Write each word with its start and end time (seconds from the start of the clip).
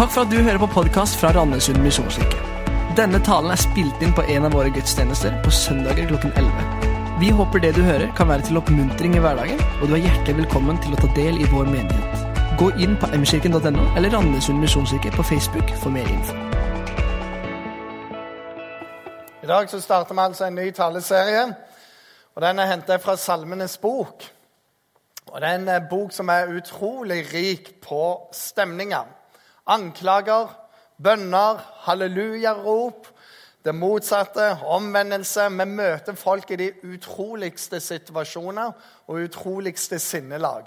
Takk 0.00 0.14
for 0.14 0.24
at 0.24 0.30
du 0.32 0.38
hører 0.40 0.56
på 0.56 0.66
podkast 0.72 1.18
fra 1.20 1.28
Randesund 1.36 1.82
misjonskirke. 1.84 2.38
Denne 2.96 3.18
talen 3.20 3.52
er 3.52 3.58
spilt 3.60 4.00
inn 4.00 4.14
på 4.16 4.22
en 4.32 4.46
av 4.48 4.54
våre 4.56 4.70
gudstjenester 4.72 5.34
på 5.44 5.50
søndager 5.52 6.06
klokken 6.08 6.32
11. 6.40 6.86
Vi 7.20 7.28
håper 7.36 7.60
det 7.60 7.74
du 7.76 7.82
hører, 7.84 8.06
kan 8.16 8.30
være 8.30 8.46
til 8.46 8.56
oppmuntring 8.56 9.18
i 9.18 9.20
hverdagen, 9.20 9.60
og 9.82 9.90
du 9.90 9.98
er 9.98 10.00
hjertelig 10.06 10.38
velkommen 10.38 10.80
til 10.80 10.96
å 10.96 11.02
ta 11.02 11.10
del 11.18 11.42
i 11.42 11.50
vår 11.52 11.68
menighet. 11.74 12.24
Gå 12.62 12.70
inn 12.80 12.96
på 12.96 13.12
mkirken.no 13.12 13.84
eller 13.92 14.16
Randesund 14.16 14.64
misjonskirke 14.64 15.12
på 15.18 15.28
Facebook 15.34 15.76
for 15.84 15.92
mer 15.92 16.08
info. 16.08 16.38
I 19.44 19.52
dag 19.52 19.68
så 19.68 19.84
starter 19.84 20.16
vi 20.16 20.26
altså 20.30 20.48
en 20.48 20.58
ny 20.62 20.70
taleserie. 20.72 21.46
og 22.32 22.42
Den 22.48 22.64
er 22.64 22.72
hentet 22.72 23.04
fra 23.04 23.20
Salmenes 23.20 23.76
bok. 23.76 24.30
Og 25.28 25.40
Det 25.40 25.44
er 25.48 25.60
en 25.60 25.68
eh, 25.68 25.88
bok 25.90 26.16
som 26.16 26.32
er 26.32 26.56
utrolig 26.56 27.26
rik 27.34 27.74
på 27.84 28.32
stemninger. 28.32 29.19
Anklager, 29.70 30.48
bønner, 31.02 31.60
hallelujarop. 31.86 33.06
Det 33.64 33.74
motsatte, 33.74 34.58
omvendelse. 34.66 35.44
Vi 35.50 35.64
møter 35.64 36.16
folk 36.18 36.50
i 36.50 36.56
de 36.56 36.70
utroligste 36.90 37.80
situasjoner 37.80 38.72
og 39.06 39.14
utroligste 39.14 39.98
sinnelag. 39.98 40.66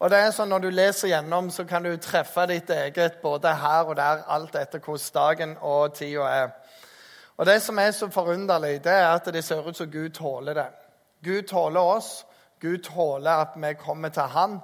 Og 0.00 0.10
det 0.10 0.18
er 0.18 0.32
sånn 0.32 0.48
Når 0.48 0.64
du 0.64 0.70
leser 0.70 1.12
gjennom, 1.12 1.50
så 1.50 1.64
kan 1.64 1.84
du 1.84 1.96
treffe 1.96 2.46
ditt 2.48 2.70
eget 2.70 3.20
både 3.22 3.54
her 3.54 3.84
og 3.84 3.96
der, 3.96 4.24
alt 4.26 4.56
etter 4.56 4.80
hvordan 4.80 5.14
dagen 5.14 5.56
og 5.60 5.94
tida 5.94 6.26
er. 6.26 6.50
Og 7.36 7.46
Det 7.46 7.62
som 7.62 7.78
er 7.78 7.90
så 7.90 8.08
forunderlig, 8.10 8.84
det 8.84 8.92
er 8.92 9.14
at 9.14 9.28
det 9.32 9.44
ser 9.44 9.68
ut 9.68 9.76
som 9.76 9.90
Gud 9.90 10.10
tåler 10.10 10.54
det. 10.54 10.66
Gud 11.24 11.42
tåler 11.42 11.80
oss. 11.80 12.24
Gud 12.60 12.78
tåler 12.78 13.30
at 13.30 13.54
vi 13.56 13.74
kommer 13.74 14.08
til 14.08 14.22
Han 14.22 14.60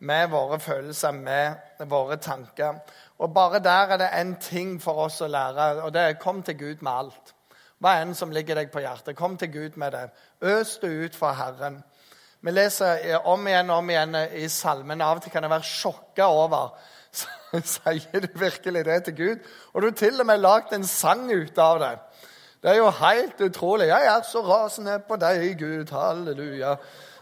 med 0.00 0.30
våre 0.32 0.58
følelser, 0.60 1.12
med 1.12 1.86
våre 1.88 2.16
tanker. 2.16 2.80
Og 3.18 3.34
Bare 3.34 3.58
der 3.58 3.92
er 3.92 3.96
det 3.96 4.08
én 4.08 4.34
ting 4.40 4.82
for 4.82 5.04
oss 5.04 5.20
å 5.20 5.28
lære, 5.28 5.82
og 5.82 5.92
det 5.92 6.00
er 6.00 6.18
kom 6.20 6.42
til 6.42 6.58
Gud 6.58 6.82
med 6.82 6.92
alt. 6.92 7.34
Hva 7.80 7.96
enn 8.00 8.14
som 8.14 8.32
ligger 8.32 8.58
deg 8.60 8.70
på 8.72 8.80
hjertet, 8.80 9.16
kom 9.16 9.36
til 9.40 9.52
Gud 9.52 9.76
med 9.76 9.92
det. 9.92 10.10
Øs 10.42 10.78
det 10.82 10.88
ut 10.90 11.16
fra 11.16 11.32
Herren. 11.32 11.82
Vi 12.40 12.52
leser 12.52 13.20
om 13.28 13.46
igjen 13.46 13.70
og 13.70 13.78
om 13.78 13.90
igjen 13.90 14.16
i 14.36 14.48
salmen. 14.48 15.00
Av 15.00 15.16
og 15.16 15.22
til 15.24 15.32
kan 15.32 15.44
jeg 15.44 15.52
være 15.52 15.68
sjokka 15.68 16.28
over 16.32 16.74
Sier 17.66 18.22
du 18.22 18.28
virkelig 18.38 18.84
det 18.86 18.98
til 19.04 19.16
Gud? 19.16 19.48
Og 19.72 19.82
du 19.82 19.88
har 19.88 19.96
til 19.98 20.20
og 20.20 20.26
med 20.26 20.40
lagd 20.40 20.72
en 20.72 20.86
sang 20.86 21.24
ut 21.32 21.58
av 21.58 21.80
det. 21.82 21.94
Det 22.62 22.70
er 22.70 22.76
jo 22.76 22.90
helt 22.92 23.40
utrolig. 23.40 23.88
Jeg 23.88 24.06
er 24.06 24.22
så 24.28 24.42
rasende 24.44 24.98
på 25.08 25.16
deg, 25.16 25.58
Gud. 25.58 25.90
Halleluja. 25.90 26.76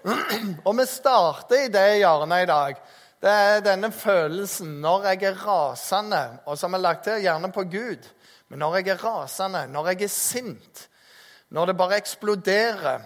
Og 0.66 0.76
vi 0.78 0.86
starter 0.86 1.64
i 1.64 1.72
det 1.72 1.86
hjørnet 1.98 2.44
i 2.44 2.48
dag. 2.48 2.80
Det 3.18 3.30
er 3.30 3.64
denne 3.66 3.90
følelsen 3.90 4.76
når 4.82 5.08
jeg 5.10 5.24
er 5.32 5.40
rasende, 5.42 6.22
og 6.46 6.58
som 6.58 6.74
er 6.74 6.84
lagt 6.84 7.08
til 7.08 7.22
gjerne 7.24 7.50
på 7.54 7.64
Gud. 7.66 8.06
Men 8.48 8.62
når 8.62 8.78
jeg 8.78 8.92
er 8.94 9.02
rasende, 9.02 9.66
når 9.66 9.90
jeg 9.92 10.02
er 10.06 10.12
sint, 10.14 10.84
når 11.50 11.66
det 11.66 11.76
bare 11.80 11.96
eksploderer 11.96 13.00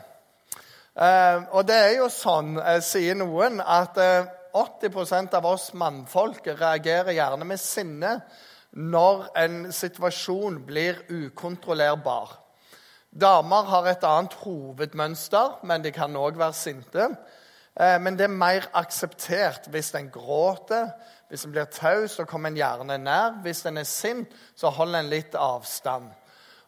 eh, 0.99 1.43
Og 1.55 1.67
det 1.67 1.77
er 1.79 1.93
jo 2.01 2.09
sånn, 2.11 2.57
eh, 2.59 2.81
sier 2.83 3.15
noen, 3.15 3.61
at 3.63 3.99
eh, 4.03 4.27
80% 4.53 5.37
av 5.39 5.47
oss 5.49 5.71
mannfolk 5.79 6.51
reagerer 6.59 7.15
gjerne 7.17 7.47
med 7.49 7.61
sinne 7.63 8.17
når 8.73 9.29
en 9.39 9.57
situasjon 9.73 10.59
blir 10.67 11.01
ukontrollerbar. 11.09 12.42
Damer 13.21 13.67
har 13.69 13.87
et 13.91 14.05
annet 14.09 14.35
hovedmønster, 14.41 15.59
men 15.69 15.85
de 15.85 15.91
kan 15.93 16.17
òg 16.17 16.39
være 16.41 16.57
sinte. 16.57 17.09
Eh, 17.77 17.99
men 18.01 18.17
det 18.17 18.25
er 18.25 18.33
mer 18.33 18.69
akseptert 18.75 19.69
hvis 19.73 19.93
en 19.95 20.09
gråter, 20.13 20.89
hvis 21.29 21.45
en 21.45 21.53
blir 21.53 21.69
taus, 21.69 22.17
så 22.17 22.25
kommer 22.25 22.49
en 22.49 22.57
gjerne 22.57 22.97
nær. 22.99 23.39
Hvis 23.45 23.67
en 23.69 23.77
er 23.77 23.89
sint, 23.89 24.33
så 24.57 24.73
holder 24.73 25.01
en 25.01 25.13
litt 25.13 25.37
avstand. 25.37 26.09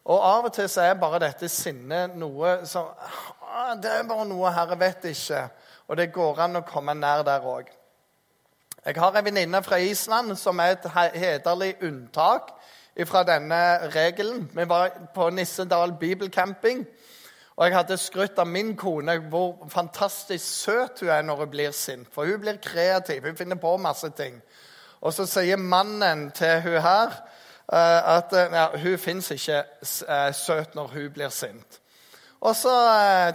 Og 0.05 0.21
Av 0.21 0.45
og 0.45 0.53
til 0.53 0.69
så 0.69 0.85
er 0.85 1.01
bare 1.01 1.23
dette 1.23 1.49
sinnet 1.49 2.13
noe 2.13 2.59
som 2.69 2.91
Det 3.81 3.89
er 3.89 4.03
bare 4.05 4.25
noe 4.29 4.51
her, 4.51 4.69
jeg 4.69 4.79
vet 4.79 5.05
ikke. 5.09 5.41
Og 5.87 5.97
det 5.97 6.11
går 6.13 6.39
an 6.43 6.59
å 6.59 6.65
komme 6.67 6.93
nær 6.93 7.23
der 7.25 7.41
òg. 7.41 7.71
Jeg 8.85 8.99
har 9.01 9.15
en 9.17 9.25
venninne 9.25 9.63
fra 9.63 9.79
Island 9.81 10.35
som 10.37 10.59
er 10.59 10.75
et 10.75 10.85
hederlig 11.15 11.75
unntak 11.81 12.51
fra 13.03 13.23
denne 13.27 13.89
regelen. 13.95 14.49
Vi 14.53 14.69
var 14.69 14.89
på 15.15 15.29
Nissedal 15.29 15.97
bibelcamping. 15.99 16.85
Og 17.55 17.67
jeg 17.67 17.75
hadde 17.75 17.97
skrytt 17.97 18.39
av 18.39 18.47
min 18.47 18.73
kone 18.75 19.17
hvor 19.31 19.67
fantastisk 19.71 20.45
søt 20.45 21.03
hun 21.03 21.11
er 21.11 21.21
når 21.23 21.43
hun 21.43 21.51
blir 21.51 21.75
sint. 21.75 22.07
For 22.11 22.27
hun 22.27 22.39
blir 22.39 22.59
kreativ, 22.63 23.23
hun 23.27 23.37
finner 23.37 23.59
på 23.59 23.77
masse 23.77 24.09
ting. 24.17 24.41
Og 25.01 25.13
så 25.13 25.25
sier 25.27 25.59
mannen 25.59 26.29
til 26.35 26.61
hun 26.65 26.81
her 26.83 27.11
uh, 27.71 28.15
at 28.17 28.33
uh, 28.33 28.55
ja, 28.55 28.65
hun 28.83 28.97
fins 28.97 29.31
ikke 29.31 29.63
uh, 29.83 30.33
søt 30.35 30.75
når 30.75 30.87
hun 30.87 31.11
blir 31.13 31.29
sint. 31.29 31.79
Og 32.41 32.55
så 32.55 32.73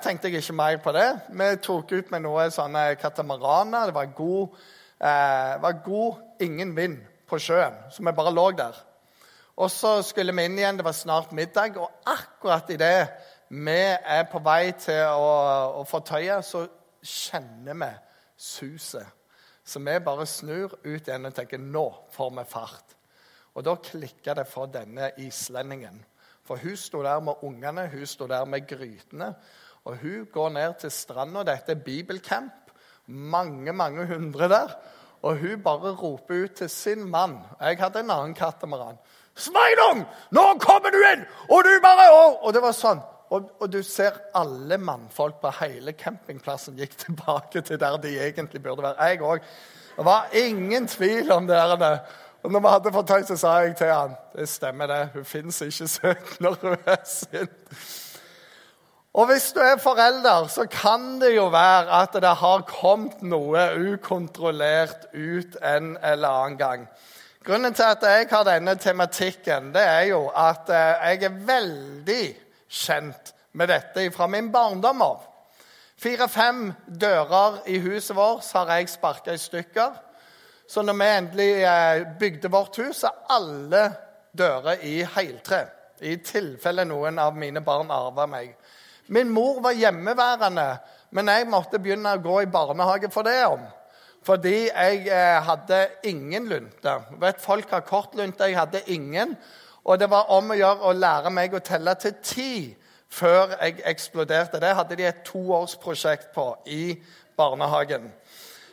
tenkte 0.05 0.29
jeg 0.29 0.45
ikke 0.45 0.53
mer 0.53 0.77
på 0.85 0.93
det. 0.93 1.09
Vi 1.33 1.47
tok 1.65 1.93
ut 1.93 2.11
med 2.13 2.23
noen 2.23 2.53
sånne 2.55 2.95
katamaraner. 3.01 3.89
Det 3.89 3.95
var 3.97 4.13
god 4.15 4.61
eh, 5.01 5.63
var 5.63 5.73
god, 5.85 6.15
ingen 6.41 6.77
vind 6.77 6.99
på 7.29 7.39
sjøen. 7.39 7.75
Så 7.91 8.03
vi 8.03 8.13
bare 8.13 8.35
lå 8.35 8.51
der. 8.51 8.77
Og 9.61 9.69
så 9.69 9.99
skulle 10.07 10.33
vi 10.33 10.47
inn 10.49 10.59
igjen. 10.59 10.79
Det 10.81 10.87
var 10.87 10.97
snart 10.97 11.33
middag. 11.37 11.77
Og 11.77 12.09
akkurat 12.09 12.71
idet 12.73 13.11
vi 13.51 13.77
er 13.77 14.25
på 14.31 14.41
vei 14.45 14.73
til 14.79 15.03
å, 15.11 15.33
å 15.81 15.83
få 15.89 16.01
tøyet, 16.07 16.47
så 16.47 16.65
kjenner 17.03 17.77
vi 17.83 17.91
suset. 18.41 19.17
Så 19.65 19.83
vi 19.85 19.99
bare 20.03 20.27
snur 20.27 20.79
ut 20.85 21.09
igjen 21.09 21.29
og 21.29 21.35
tenker 21.37 21.61
nå 21.61 21.85
får 22.15 22.31
vi 22.39 22.47
fart. 22.49 22.97
Og 23.55 23.67
da 23.67 23.75
klikka 23.83 24.35
det 24.39 24.47
for 24.49 24.71
denne 24.71 25.11
islendingen. 25.21 25.99
For 26.47 26.63
hun 26.63 26.79
sto 26.79 27.03
der 27.05 27.21
med 27.23 27.43
ungene, 27.47 27.89
hun 27.93 28.07
sto 28.09 28.27
der 28.31 28.47
med 28.49 28.65
grytene. 28.71 29.35
Og 29.85 29.99
hun 30.01 30.25
går 30.33 30.55
ned 30.57 30.81
til 30.81 30.95
stranda. 30.95 31.45
Dette 31.45 31.75
er 31.77 31.85
bibelcamp 31.85 32.73
mange, 33.11 33.73
mange 33.73 34.07
hundre 34.07 34.49
der. 34.49 34.75
Og 35.23 35.37
hun 35.37 35.63
bare 35.63 35.93
roper 35.93 36.45
ut 36.45 36.51
til 36.63 36.71
sin 36.71 37.05
mann. 37.11 37.39
Jeg 37.61 37.79
hadde 37.79 38.01
en 38.01 38.11
annen 38.15 38.35
katamaran. 38.35 38.97
'Sveinung, 39.41 40.05
nå 40.31 40.45
kommer 40.61 40.93
du 40.93 41.01
inn!' 41.13 41.27
Og 41.49 41.65
du 41.65 41.73
bare 41.83 42.11
Og, 42.13 42.45
og 42.45 42.55
det 42.55 42.63
var 42.63 42.77
sånn. 42.77 43.01
Og, 43.31 43.51
og, 43.61 43.69
du 43.73 43.83
ser 43.87 44.17
alle 44.35 44.79
mannfolk 44.79 45.37
på 45.41 45.53
hele 45.61 45.93
campingplassen 45.93 46.79
gikk 46.79 46.97
tilbake 47.05 47.63
til 47.63 47.79
der 47.79 47.97
de 48.03 48.17
egentlig 48.19 48.63
burde 48.63 48.83
være. 48.83 49.07
Jeg 49.07 49.23
òg. 49.23 49.47
Det 49.97 50.05
var 50.05 50.27
ingen 50.33 50.87
tvil 50.87 51.33
om 51.33 51.47
det. 51.47 51.57
der. 51.57 51.99
Og 52.43 52.53
når 52.53 52.61
vi 52.61 52.69
hadde 52.69 52.93
fått 52.93 53.09
tøy, 53.09 53.23
så 53.29 53.37
sa 53.37 53.57
jeg 53.61 53.77
til 53.77 53.93
han, 53.93 54.15
det 54.35 54.49
stemmer 54.49 54.87
det. 54.87 55.01
Hun 55.15 55.25
fins 55.25 55.61
ikke 55.63 55.89
søt 55.89 56.41
når 56.41 56.57
hun 56.63 56.77
er 56.87 57.03
sint. 57.05 57.75
Og 59.13 59.27
hvis 59.27 59.49
du 59.53 59.59
er 59.61 59.79
forelder, 59.83 60.47
så 60.49 60.67
kan 60.71 61.19
det 61.21 61.35
jo 61.35 61.49
være 61.51 62.03
at 62.03 62.15
det 62.23 62.35
har 62.41 62.63
kommet 62.69 63.23
noe 63.27 63.65
ukontrollert 63.93 65.09
ut 65.15 65.57
en 65.67 65.97
eller 66.03 66.29
annen 66.29 66.59
gang. 66.59 66.85
Grunnen 67.51 67.75
til 67.75 67.83
at 67.83 68.05
jeg 68.07 68.29
har 68.31 68.45
denne 68.47 68.77
tematikken, 68.79 69.73
det 69.75 69.83
er 69.83 70.05
jo 70.13 70.21
at 70.39 70.69
eh, 70.71 71.01
jeg 71.11 71.25
er 71.27 71.39
veldig 71.49 72.27
kjent 72.71 73.33
med 73.59 73.73
dette 73.73 74.05
fra 74.15 74.29
min 74.31 74.53
barndom 74.55 75.03
av. 75.03 75.25
Fire-fem 75.99 76.69
dører 76.87 77.57
i 77.67 77.81
huset 77.83 78.15
vårt 78.15 78.47
har 78.55 78.71
jeg 78.77 78.93
sparka 78.93 79.35
i 79.35 79.43
stykker. 79.43 79.99
Så 80.71 80.85
når 80.87 80.99
vi 81.01 81.09
endelig 81.17 81.49
eh, 81.73 82.05
bygde 82.21 82.53
vårt 82.55 82.79
hus, 82.85 83.03
er 83.03 83.19
alle 83.35 83.83
dører 84.31 84.87
i 84.87 85.01
heltre. 85.17 85.65
I 86.07 86.21
tilfelle 86.23 86.87
noen 86.87 87.19
av 87.19 87.35
mine 87.35 87.65
barn 87.67 87.91
arver 87.91 88.31
meg. 88.31 88.55
Min 89.11 89.35
mor 89.35 89.59
var 89.67 89.75
hjemmeværende, 89.75 90.69
men 91.11 91.35
jeg 91.35 91.51
måtte 91.51 91.83
begynne 91.83 92.15
å 92.15 92.23
gå 92.23 92.45
i 92.45 92.53
barnehage 92.55 93.11
for 93.11 93.27
det 93.27 93.41
om. 93.51 93.67
Fordi 94.23 94.69
jeg 94.69 95.07
eh, 95.09 95.41
hadde 95.45 95.87
ingen 96.05 96.49
lunte. 96.49 96.97
Vet, 97.21 97.41
Folk 97.41 97.71
har 97.71 97.81
kort 97.81 98.15
lunte, 98.15 98.45
jeg 98.45 98.59
hadde 98.59 98.83
ingen. 98.87 99.37
Og 99.85 100.01
det 100.01 100.11
var 100.11 100.29
om 100.31 100.53
å 100.53 100.59
gjøre 100.59 100.91
å 100.91 100.93
lære 100.93 101.33
meg 101.33 101.55
å 101.57 101.63
telle 101.65 101.95
til 101.97 102.19
ti 102.23 102.53
før 103.11 103.57
jeg 103.57 103.81
eksploderte. 103.91 104.61
Det 104.61 104.75
hadde 104.77 104.97
de 104.97 105.09
et 105.09 105.25
toårsprosjekt 105.27 106.35
på 106.35 106.53
i 106.67 106.95
barnehagen. 107.37 108.11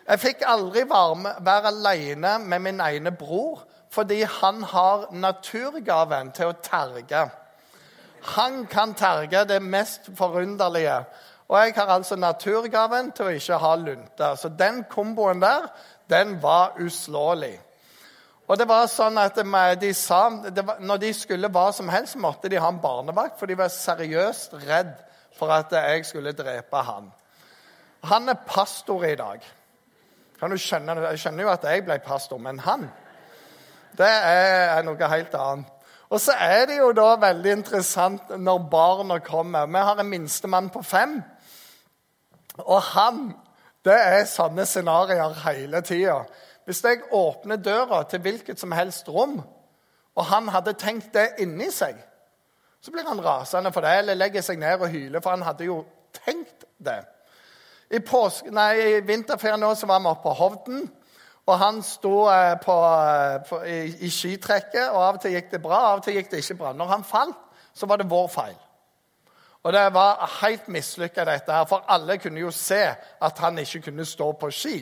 Jeg 0.07 0.19
fikk 0.19 0.43
aldri 0.47 0.83
være, 0.87 1.67
alene 1.67 2.37
med 2.39 2.63
min 2.63 2.83
ene 2.83 3.11
bror 3.11 3.65
fordi 3.91 4.21
han 4.27 4.61
har 4.67 5.07
naturgaven 5.15 6.29
til 6.35 6.51
å 6.51 6.57
terge. 6.61 7.21
Han 8.35 8.65
kan 8.67 8.93
terge 8.93 9.45
det 9.47 9.61
mest 9.63 10.09
forunderlige. 10.15 10.99
Og 11.47 11.59
jeg 11.59 11.73
har 11.75 11.93
altså 11.93 12.15
naturgaven 12.19 13.11
til 13.15 13.29
å 13.29 13.35
ikke 13.37 13.59
ha 13.61 13.75
lunte. 13.79 14.33
Så 14.35 14.49
den 14.49 14.83
komboen 14.91 15.39
der, 15.41 15.69
den 16.09 16.41
var 16.43 16.75
uslåelig. 16.83 17.55
Og 18.47 18.59
det 18.59 18.67
var 18.67 18.87
sånn 18.91 19.19
at 19.19 19.39
de 19.79 19.93
sa, 19.93 20.29
var, 20.29 20.79
Når 20.79 20.97
de 20.97 21.13
skulle 21.13 21.51
hva 21.51 21.71
som 21.75 21.89
helst, 21.91 22.15
måtte 22.15 22.49
de 22.49 22.59
ha 22.59 22.67
en 22.71 22.81
barnevakt, 22.83 23.39
for 23.39 23.47
de 23.47 23.57
var 23.59 23.71
seriøst 23.71 24.53
redd 24.67 24.93
for 25.37 25.51
at 25.51 25.71
jeg 25.71 26.05
skulle 26.05 26.35
drepe 26.35 26.83
han. 26.83 27.11
Han 28.07 28.29
er 28.29 28.43
pastor 28.47 29.03
i 29.05 29.15
dag. 29.15 29.43
Kan 30.39 30.51
du 30.51 30.57
skjønne? 30.57 30.95
Jeg 31.09 31.19
skjønner 31.19 31.43
jo 31.43 31.51
at 31.51 31.65
jeg 31.65 31.83
ble 31.85 31.99
pastor, 31.99 32.37
men 32.37 32.59
han 32.59 32.89
Det 33.97 34.07
er 34.07 34.83
noe 34.85 35.07
helt 35.09 35.33
annet. 35.33 35.73
Og 36.09 36.21
så 36.21 36.31
er 36.39 36.67
det 36.69 36.77
jo 36.77 36.91
da 36.95 37.15
veldig 37.19 37.51
interessant 37.51 38.29
når 38.37 38.67
barna 38.71 39.17
kommer. 39.19 39.65
Vi 39.67 39.81
har 39.89 39.99
en 39.99 40.09
minstemann 40.09 40.69
på 40.69 40.83
fem. 40.85 41.17
Og 42.57 42.81
han 42.81 43.35
Det 43.85 43.95
er 43.95 44.25
sånne 44.27 44.65
scenarioer 44.67 45.37
hele 45.45 45.79
tida. 45.81 46.17
Hvis 46.65 46.81
jeg 46.83 47.05
åpner 47.15 47.55
døra 47.55 48.01
til 48.03 48.19
hvilket 48.19 48.59
som 48.59 48.73
helst 48.75 49.07
rom, 49.07 49.37
og 50.15 50.25
han 50.25 50.49
hadde 50.51 50.73
tenkt 50.73 51.13
det 51.13 51.37
inni 51.39 51.69
seg, 51.71 51.95
så 52.81 52.91
blir 52.91 53.07
han 53.07 53.21
rasende 53.23 53.71
for 53.71 53.85
det 53.85 53.93
eller 54.01 54.19
legger 54.19 54.43
seg 54.43 54.59
ned 54.59 54.81
og 54.81 54.89
hyler, 54.91 55.21
for 55.23 55.37
han 55.37 55.45
hadde 55.47 55.69
jo 55.69 55.77
tenkt 56.25 56.65
det. 56.83 56.99
I, 57.87 58.01
påske, 58.03 58.51
nei, 58.51 58.73
i 58.75 58.99
vinterferien 59.07 59.61
nå 59.63 59.71
så 59.75 59.87
var 59.87 60.03
vi 60.03 60.11
oppe 60.11 60.27
på 60.27 60.35
Hovden. 60.41 60.87
Og 61.47 61.59
han 61.61 61.79
sto 61.85 62.25
eh, 62.27 62.57
på, 62.59 62.75
eh, 62.83 63.35
på, 63.47 63.61
i, 63.63 63.79
i 64.03 64.09
skitrekket, 64.11 64.89
og 64.89 64.99
av 64.99 65.15
og 65.15 65.21
til 65.23 65.37
gikk 65.37 65.53
det 65.53 65.61
bra, 65.63 65.77
av 65.93 66.01
og 66.01 66.03
til 66.03 66.17
gikk 66.19 66.33
det 66.33 66.41
ikke 66.43 66.57
bra. 66.59 66.73
Når 66.75 66.91
han 66.91 67.07
falt, 67.07 67.37
så 67.71 67.87
var 67.87 68.01
det 68.01 68.09
vår 68.11 68.27
feil. 68.33 68.57
Og 69.67 69.73
det 69.73 69.93
var 69.93 70.21
helt 70.41 70.67
mislykka, 70.71 71.25
dette 71.27 71.51
her, 71.51 71.65
for 71.67 71.83
alle 71.91 72.15
kunne 72.23 72.39
jo 72.39 72.51
se 72.55 72.79
at 73.21 73.39
han 73.43 73.57
ikke 73.59 73.81
kunne 73.89 74.05
stå 74.07 74.29
på 74.39 74.47
ski. 74.51 74.77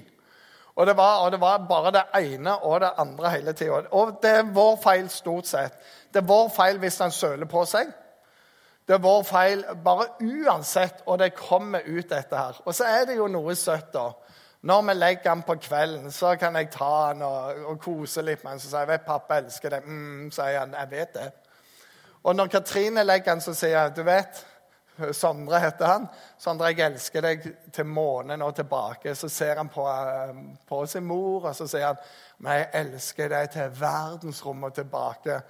Og 0.75 0.85
det, 0.85 0.93
var, 0.97 1.23
og 1.25 1.31
det 1.31 1.39
var 1.41 1.63
bare 1.69 1.91
det 1.95 2.03
ene 2.19 2.53
og 2.63 2.81
det 2.83 2.91
andre 2.97 3.29
hele 3.33 3.53
tida. 3.53 3.81
Og 3.91 4.19
det 4.21 4.29
er 4.29 4.51
vår 4.53 4.75
feil 4.83 5.09
stort 5.09 5.47
sett. 5.49 5.73
Det 6.13 6.21
er 6.21 6.27
vår 6.29 6.51
feil 6.53 6.77
hvis 6.77 6.99
han 7.01 7.11
søler 7.11 7.49
på 7.49 7.65
seg. 7.65 7.89
Det 8.85 8.93
er 8.93 9.01
vår 9.01 9.23
feil 9.25 9.63
bare 9.83 10.05
uansett, 10.21 11.01
og 11.05 11.17
det 11.19 11.33
kommer 11.33 11.81
ut, 11.87 12.09
dette 12.09 12.37
her. 12.37 12.61
Og 12.65 12.75
så 12.75 12.85
er 12.85 13.09
det 13.09 13.17
jo 13.17 13.27
noe 13.31 13.55
søtt, 13.57 13.89
da. 13.93 14.11
Når 14.61 14.81
vi 14.81 14.93
legger 14.93 15.29
han 15.29 15.41
på 15.47 15.55
kvelden, 15.61 16.11
så 16.11 16.35
kan 16.37 16.55
jeg 16.59 16.69
ta 16.73 16.91
han 17.07 17.25
og, 17.25 17.63
og 17.71 17.79
kose 17.81 18.21
litt 18.21 18.43
med 18.43 18.53
han. 18.53 18.61
Så 18.61 18.69
sier 18.69 18.85
jeg 18.85 18.93
vet, 18.93 19.07
'Pappa 19.07 19.39
elsker 19.41 19.73
deg.' 19.73 19.87
Mm, 19.87 20.31
sier 20.31 20.59
han. 20.59 20.77
'Jeg 20.77 20.91
vet 20.91 21.13
det.' 21.13 21.31
Og 22.23 22.35
når 22.35 22.47
Katrine 22.47 23.03
legger 23.03 23.31
han, 23.31 23.41
så 23.41 23.53
sier 23.53 23.79
jeg, 23.79 23.95
'Du 23.95 24.03
vet' 24.03 24.45
Sondre 25.11 25.59
heter 25.59 25.85
han. 25.85 26.07
'Sondre, 26.37 26.71
jeg 26.71 26.85
elsker 26.85 27.21
deg 27.21 27.47
til 27.73 27.85
månen 27.85 28.41
og 28.41 28.55
tilbake.' 28.55 29.15
Så 29.15 29.29
ser 29.29 29.55
han 29.55 29.69
på, 29.69 29.87
eh, 29.87 30.35
på 30.67 30.85
sin 30.85 31.03
mor, 31.03 31.45
og 31.45 31.55
så 31.55 31.67
sier 31.67 31.87
han 31.87 31.97
'Men 32.39 32.53
jeg 32.53 32.69
elsker 32.73 33.29
deg 33.29 33.49
til 33.49 33.81
verdensrommet 33.81 34.65
og 34.65 34.73
tilbake'. 34.75 35.41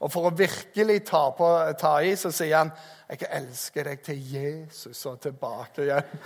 Og 0.00 0.12
for 0.12 0.28
å 0.28 0.36
virkelig 0.36 1.04
ta, 1.06 1.30
på, 1.30 1.72
ta 1.78 1.98
i, 1.98 2.16
så 2.16 2.30
sier 2.30 2.56
han 2.56 2.72
'Jeg 3.10 3.28
elsker 3.30 3.84
deg 3.84 4.02
til 4.02 4.32
Jesus 4.32 5.06
og 5.06 5.20
tilbake 5.20 5.82
igjen'. 5.82 6.18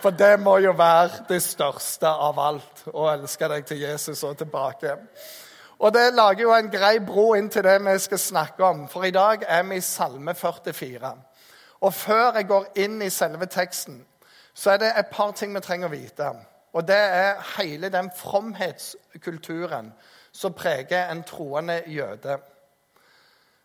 For 0.00 0.10
det 0.10 0.40
må 0.40 0.58
jo 0.58 0.72
være 0.72 1.24
det 1.28 1.42
største 1.42 2.06
av 2.06 2.38
alt, 2.38 2.84
å 2.92 3.08
elske 3.12 3.48
deg 3.48 3.66
til 3.66 3.80
Jesus 3.80 4.22
og 4.22 4.36
tilbake. 4.38 4.98
Og 5.78 5.92
det 5.94 6.14
lager 6.14 6.42
jo 6.42 6.52
en 6.54 6.70
grei 6.70 6.98
bro 6.98 7.34
inn 7.34 7.48
til 7.50 7.64
det 7.66 7.78
vi 7.82 7.98
skal 7.98 8.18
snakke 8.18 8.64
om. 8.64 8.88
For 8.88 9.04
i 9.04 9.10
dag 9.10 9.44
er 9.48 9.62
vi 9.62 9.76
i 9.76 9.80
Salme 9.80 10.34
44. 10.34 11.14
Og 11.80 11.94
før 11.94 12.34
jeg 12.34 12.48
går 12.48 12.66
inn 12.76 13.02
i 13.02 13.10
selve 13.10 13.46
teksten, 13.46 14.06
så 14.54 14.70
er 14.70 14.76
det 14.82 14.92
et 14.98 15.12
par 15.12 15.32
ting 15.32 15.54
vi 15.54 15.60
trenger 15.60 15.90
å 15.90 15.94
vite. 15.94 16.30
Og 16.74 16.86
det 16.86 16.96
er 16.96 17.42
hele 17.58 17.88
den 17.88 18.10
fromhetskulturen 18.16 19.92
som 20.32 20.54
preger 20.54 21.10
en 21.10 21.22
troende 21.22 21.82
jøde. 21.86 22.38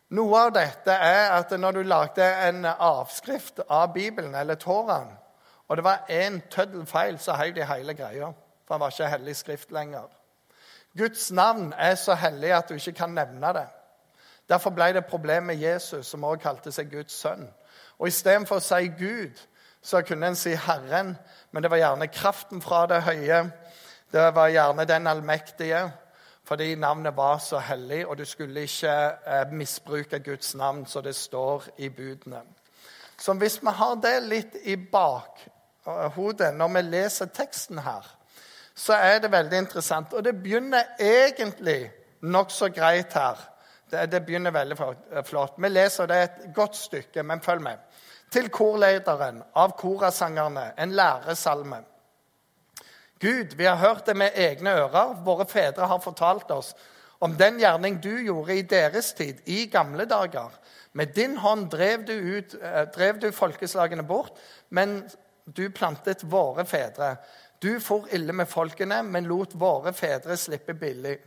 Noe 0.09 0.41
av 0.41 0.53
dette 0.53 0.93
er 0.93 1.31
at 1.37 1.51
når 1.53 1.71
du 1.71 1.81
lagde 1.85 2.25
en 2.47 2.65
avskrift 2.65 3.61
av 3.69 3.93
Bibelen, 3.93 4.35
eller 4.35 4.57
Toraen, 4.57 5.11
og 5.69 5.77
det 5.77 5.83
var 5.85 6.05
én 6.09 6.41
tøddel 6.49 6.85
feil, 6.85 7.19
så 7.19 7.35
heiv 7.37 7.53
de 7.55 7.65
hele 7.65 7.93
greia. 7.93 8.31
For 8.65 8.73
han 8.73 8.81
var 8.81 8.93
ikke 8.93 9.09
hellig 9.09 9.35
skrift 9.35 9.71
lenger. 9.71 10.07
Guds 10.97 11.31
navn 11.31 11.73
er 11.77 11.95
så 11.95 12.13
hellig 12.13 12.53
at 12.53 12.69
du 12.69 12.73
ikke 12.73 12.91
kan 12.91 13.13
nevne 13.13 13.53
det. 13.53 13.67
Derfor 14.49 14.73
ble 14.73 14.93
det 14.93 15.05
problem 15.05 15.43
med 15.43 15.55
Jesus, 15.55 16.07
som 16.07 16.23
også 16.23 16.41
kalte 16.41 16.71
seg 16.73 16.89
Guds 16.91 17.13
sønn. 17.13 17.45
Og 17.99 18.07
Istedenfor 18.07 18.59
å 18.59 18.63
si 18.63 18.91
Gud, 18.99 19.39
så 19.81 20.01
kunne 20.01 20.27
en 20.27 20.35
si 20.35 20.53
Herren, 20.55 21.15
men 21.51 21.63
det 21.63 21.71
var 21.71 21.81
gjerne 21.81 22.07
kraften 22.11 22.61
fra 22.61 22.85
det 22.87 23.01
høye. 23.03 23.43
Det 24.11 24.29
var 24.35 24.47
gjerne 24.47 24.85
den 24.85 25.07
allmektige 25.07 25.89
fordi 26.49 26.75
navnet 26.75 27.13
var 27.13 27.37
så 27.37 27.59
hellig, 27.61 28.07
og 28.07 28.17
du 28.17 28.25
skulle 28.25 28.63
ikke 28.65 28.93
eh, 29.27 29.51
misbruke 29.51 30.19
Guds 30.19 30.55
navn, 30.55 30.85
så 30.85 31.01
det 31.01 31.15
står 31.15 31.63
i 31.77 31.89
budene. 31.89 32.41
Så 33.19 33.33
hvis 33.33 33.59
vi 33.61 33.69
har 33.69 33.95
det 34.01 34.15
litt 34.23 34.55
i 34.63 34.73
bakhodet 34.91 36.49
når 36.57 36.73
vi 36.73 36.81
leser 36.87 37.29
teksten 37.35 37.83
her, 37.85 38.07
så 38.75 38.93
er 38.93 39.19
det 39.19 39.31
veldig 39.31 39.57
interessant. 39.57 40.13
Og 40.13 40.25
det 40.25 40.33
begynner 40.41 40.95
egentlig 40.99 41.91
nokså 42.21 42.71
greit 42.73 43.13
her. 43.13 43.37
Det, 43.91 44.11
det, 44.11 44.25
begynner 44.25 44.51
veldig 44.51 44.77
flott. 45.25 45.53
Vi 45.57 45.69
leser 45.69 46.07
det 46.07 46.21
et 46.23 46.41
godt 46.55 46.75
stykke, 46.75 47.23
men 47.23 47.41
følg 47.41 47.61
med. 47.61 47.77
Til 48.29 48.49
korlederen 48.53 49.41
av 49.57 49.73
korasangerne, 49.77 50.71
en 50.77 50.91
læresalme. 50.93 51.81
Gud, 53.19 53.55
vi 53.57 53.65
har 53.65 53.75
hørt 53.75 54.05
det 54.05 54.15
med 54.17 54.37
egne 54.37 54.75
ører. 54.85 55.15
Våre 55.25 55.47
fedre 55.49 55.87
har 55.89 55.99
fortalt 55.99 56.51
oss 56.51 56.75
om 57.19 57.33
den 57.37 57.57
gjerning 57.59 57.97
du 57.99 58.13
gjorde 58.23 58.55
i 58.55 58.61
deres 58.61 59.11
tid, 59.13 59.41
i 59.45 59.65
gamle 59.71 60.05
dager. 60.07 60.53
Med 60.91 61.11
din 61.15 61.35
hånd 61.37 61.67
drev 61.73 62.05
du, 62.07 62.13
ut, 62.13 62.55
eh, 62.61 62.85
drev 62.95 63.19
du 63.19 63.31
folkeslagene 63.31 64.03
bort, 64.03 64.39
men 64.69 65.01
du 65.45 65.69
plantet 65.69 66.23
våre 66.23 66.65
fedre. 66.65 67.17
Du 67.59 67.79
for 67.83 68.07
ille 68.15 68.33
med 68.33 68.47
folkene, 68.47 69.01
men 69.03 69.27
lot 69.27 69.53
våre 69.53 69.93
fedre 69.93 70.37
slippe 70.37 70.73
billig, 70.73 71.17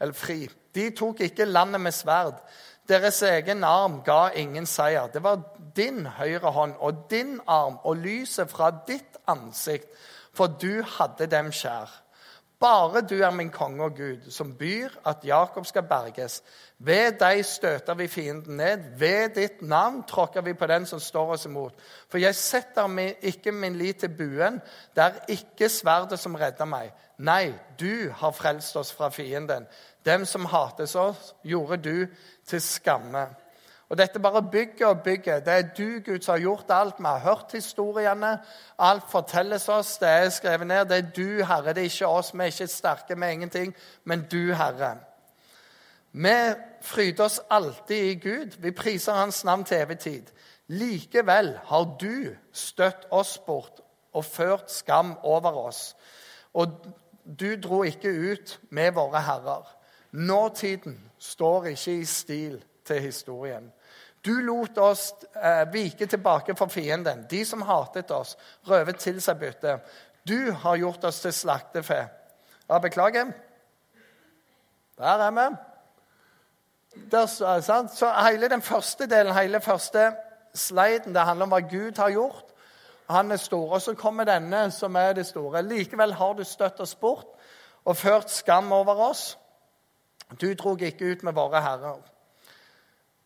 eller 0.00 0.12
fri. 0.12 0.48
De 0.74 0.90
tok 0.90 1.20
ikke 1.20 1.46
landet 1.46 1.80
med 1.80 1.94
sverd. 1.94 2.42
Deres 2.88 3.22
egen 3.22 3.64
arm 3.64 4.02
ga 4.06 4.28
ingen 4.34 4.66
seier. 4.66 5.08
Det 5.12 5.22
var 5.22 5.40
din 5.76 6.06
høyre 6.06 6.52
hånd 6.54 6.76
og 6.78 7.06
din 7.10 7.40
arm 7.46 7.80
og 7.84 7.96
lyset 7.96 8.50
fra 8.50 8.70
ditt 8.86 9.18
ansikt 9.26 9.90
for 10.36 10.52
du 10.60 10.82
hadde 10.98 11.30
dem 11.32 11.52
kjær. 11.54 12.02
Bare 12.60 13.02
du 13.04 13.18
er 13.20 13.34
min 13.36 13.50
konge 13.52 13.84
og 13.84 13.98
Gud, 13.98 14.30
som 14.32 14.54
byr 14.56 14.94
at 15.06 15.24
Jakob 15.24 15.66
skal 15.68 15.84
berges. 15.84 16.38
Ved 16.78 17.18
deg 17.20 17.42
støter 17.44 17.94
vi 17.94 18.06
fienden 18.08 18.56
ned, 18.56 18.86
ved 18.98 19.34
ditt 19.36 19.60
navn 19.62 20.02
tråkker 20.08 20.40
vi 20.40 20.54
på 20.56 20.66
den 20.66 20.86
som 20.88 21.00
står 21.00 21.34
oss 21.34 21.44
imot. 21.44 21.74
For 22.08 22.18
jeg 22.18 22.34
setter 22.34 22.88
ikke 23.20 23.52
min 23.52 23.76
lit 23.76 24.00
til 24.00 24.08
buen, 24.08 24.60
det 24.96 25.04
er 25.04 25.20
ikke 25.28 25.68
sverdet 25.68 26.20
som 26.20 26.34
redder 26.34 26.64
meg. 26.64 26.94
Nei, 27.18 27.52
du 27.80 28.08
har 28.12 28.32
frelst 28.32 28.76
oss 28.76 28.92
fra 28.92 29.10
fienden. 29.12 29.68
Dem 30.06 30.24
som 30.24 30.44
hates 30.44 30.94
oss, 30.94 31.34
gjorde 31.44 31.76
du 31.76 32.06
til 32.46 32.60
skamme. 32.62 33.26
Og 33.88 33.98
dette 33.98 34.18
bare 34.18 34.42
bygger 34.42 34.86
og 34.86 35.02
bygger. 35.02 35.40
Det 35.40 35.52
er 35.52 35.62
du, 35.78 36.00
Gud, 36.04 36.20
som 36.22 36.32
har 36.32 36.40
gjort 36.40 36.70
alt. 36.70 36.94
Vi 36.98 37.04
har 37.04 37.18
hørt 37.18 37.52
historiene. 37.52 38.38
Alt 38.78 39.10
fortelles 39.10 39.68
oss. 39.68 39.98
Det 39.98 40.08
er 40.08 40.28
skrevet 40.28 40.66
ned. 40.66 40.84
Det 40.84 40.96
er 40.96 41.10
du, 41.16 41.44
Herre. 41.44 41.68
Det 41.74 41.78
er 41.78 41.90
ikke 41.90 42.06
oss. 42.06 42.34
Vi 42.34 42.38
er 42.38 42.44
ikke 42.44 42.66
sterke 42.66 43.16
med 43.16 43.32
ingenting, 43.32 43.74
men 44.04 44.26
du, 44.32 44.52
Herre. 44.54 44.96
Vi 46.12 46.34
fryder 46.82 47.24
oss 47.24 47.40
alltid 47.50 48.04
i 48.04 48.14
Gud. 48.14 48.58
Vi 48.58 48.70
priser 48.70 49.12
Hans 49.12 49.44
navn 49.44 49.64
til 49.64 49.76
evig 49.76 49.98
tid. 49.98 50.22
Likevel 50.66 51.58
har 51.64 51.84
du 52.00 52.34
støtt 52.52 53.06
oss 53.10 53.38
bort 53.38 53.80
og 54.12 54.24
ført 54.24 54.70
skam 54.70 55.18
over 55.22 55.66
oss. 55.66 55.96
Og 56.54 56.68
du 57.40 57.54
dro 57.62 57.82
ikke 57.82 58.32
ut 58.32 58.60
med 58.70 58.92
våre 58.92 59.20
herrer. 59.20 59.75
Nåtiden 60.16 61.10
står 61.18 61.64
ikke 61.64 61.92
i 62.00 62.04
stil 62.04 62.64
til 62.84 63.00
historien. 63.02 63.72
Du 64.26 64.32
lot 64.32 64.78
oss 64.78 65.12
eh, 65.36 65.72
vike 65.72 66.06
tilbake 66.06 66.56
for 66.56 66.66
fienden, 66.72 67.26
de 67.30 67.44
som 67.44 67.62
hatet 67.62 68.10
oss, 68.10 68.36
røvet 68.66 68.96
til 68.96 69.20
seg 69.22 69.38
bytte. 69.38 69.78
Du 70.28 70.52
har 70.52 70.80
gjort 70.80 71.04
oss 71.04 71.20
til 71.20 71.32
slaktefe. 71.32 72.00
Ja, 72.68 72.78
beklager. 72.78 73.30
Der 74.98 75.22
er 75.28 75.30
vi. 75.30 75.56
Der, 77.12 77.26
så 77.26 78.12
hele 78.30 78.48
den 78.48 78.62
første 78.62 79.06
delen, 79.06 79.34
hele 79.34 79.60
første 79.60 80.12
sliden, 80.54 81.14
det 81.14 81.22
handler 81.22 81.44
om 81.44 81.52
hva 81.52 81.60
Gud 81.60 81.98
har 82.00 82.10
gjort. 82.10 82.54
Han 83.10 83.32
er 83.32 83.36
stor. 83.36 83.72
Og 83.72 83.82
så 83.82 83.94
kommer 83.94 84.24
denne, 84.24 84.70
som 84.70 84.96
er 84.96 85.12
det 85.12 85.26
store. 85.26 85.62
Likevel 85.62 86.12
har 86.12 86.32
du 86.32 86.44
støtt 86.44 86.80
oss 86.80 86.94
bort 86.94 87.26
og 87.84 87.96
ført 87.96 88.30
skam 88.30 88.72
over 88.72 89.10
oss. 89.10 89.36
Du 90.34 90.54
drog 90.54 90.82
ikke 90.82 91.12
ut 91.12 91.22
med 91.22 91.34
våre 91.34 91.62
herrer. 91.62 92.02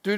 Du 0.04 0.14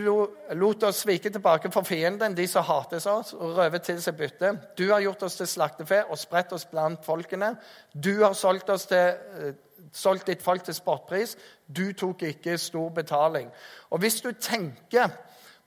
lot 0.54 0.82
oss 0.82 1.00
svike 1.02 1.30
tilbake 1.30 1.70
for 1.74 1.82
fienden, 1.82 2.36
de 2.38 2.46
som 2.46 2.62
hates 2.62 3.06
oss, 3.10 3.32
og 3.34 3.56
røve 3.56 3.80
til 3.82 3.98
seg 4.02 4.14
bytte. 4.14 4.52
Du 4.78 4.84
har 4.92 5.02
gjort 5.02 5.24
oss 5.26 5.40
til 5.40 5.48
slaktefe 5.50 6.04
og 6.04 6.18
spredt 6.18 6.54
oss 6.54 6.68
blant 6.70 7.02
folkene. 7.04 7.56
Du 7.90 8.22
har 8.22 8.32
solgt, 8.38 8.70
til, 8.88 8.98
eh, 8.98 9.54
solgt 9.92 10.26
ditt 10.26 10.42
folk 10.42 10.62
til 10.62 10.74
sportpris. 10.74 11.36
Du 11.66 11.92
tok 11.92 12.22
ikke 12.22 12.58
stor 12.58 12.88
betaling. 12.90 13.50
Og 13.90 13.98
hvis 13.98 14.20
du 14.20 14.32
tenker 14.32 15.10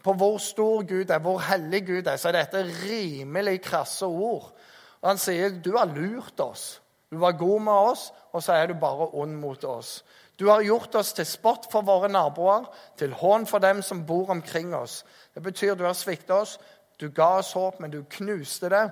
på 0.04 0.14
hvor 0.14 0.38
stor 0.38 0.88
Gud 0.88 1.10
er, 1.10 1.20
hvor 1.20 1.40
hellig 1.40 1.86
Gud 1.88 2.08
er, 2.08 2.16
så 2.16 2.30
er 2.30 2.40
dette 2.40 2.64
rimelig 2.64 3.62
krasse 3.62 4.06
ord. 4.06 4.54
Og 5.02 5.10
Han 5.10 5.18
sier 5.18 5.50
du 5.50 5.78
har 5.78 5.86
lurt 5.86 6.40
oss. 6.40 6.82
Du 7.12 7.18
var 7.18 7.32
god 7.32 7.62
med 7.62 7.74
oss, 7.74 8.14
og 8.32 8.44
så 8.44 8.54
er 8.54 8.68
du 8.68 8.74
bare 8.80 9.14
ond 9.14 9.36
mot 9.36 9.64
oss. 9.64 10.04
Du 10.36 10.48
har 10.50 10.62
gjort 10.62 10.96
oss 11.00 11.14
til 11.16 11.28
spott 11.28 11.70
for 11.72 11.86
våre 11.88 12.10
naboer, 12.12 12.66
til 13.00 13.14
hån 13.16 13.46
for 13.48 13.64
dem 13.64 13.82
som 13.86 14.04
bor 14.06 14.32
omkring 14.34 14.74
oss. 14.76 15.04
Det 15.34 15.44
betyr 15.44 15.76
du 15.76 15.86
har 15.88 15.96
svikta 15.96 16.42
oss. 16.42 16.58
Du 17.00 17.10
ga 17.12 17.38
oss 17.40 17.54
håp, 17.56 17.80
men 17.80 17.92
du 17.92 18.04
knuste 18.04 18.70
det. 18.72 18.84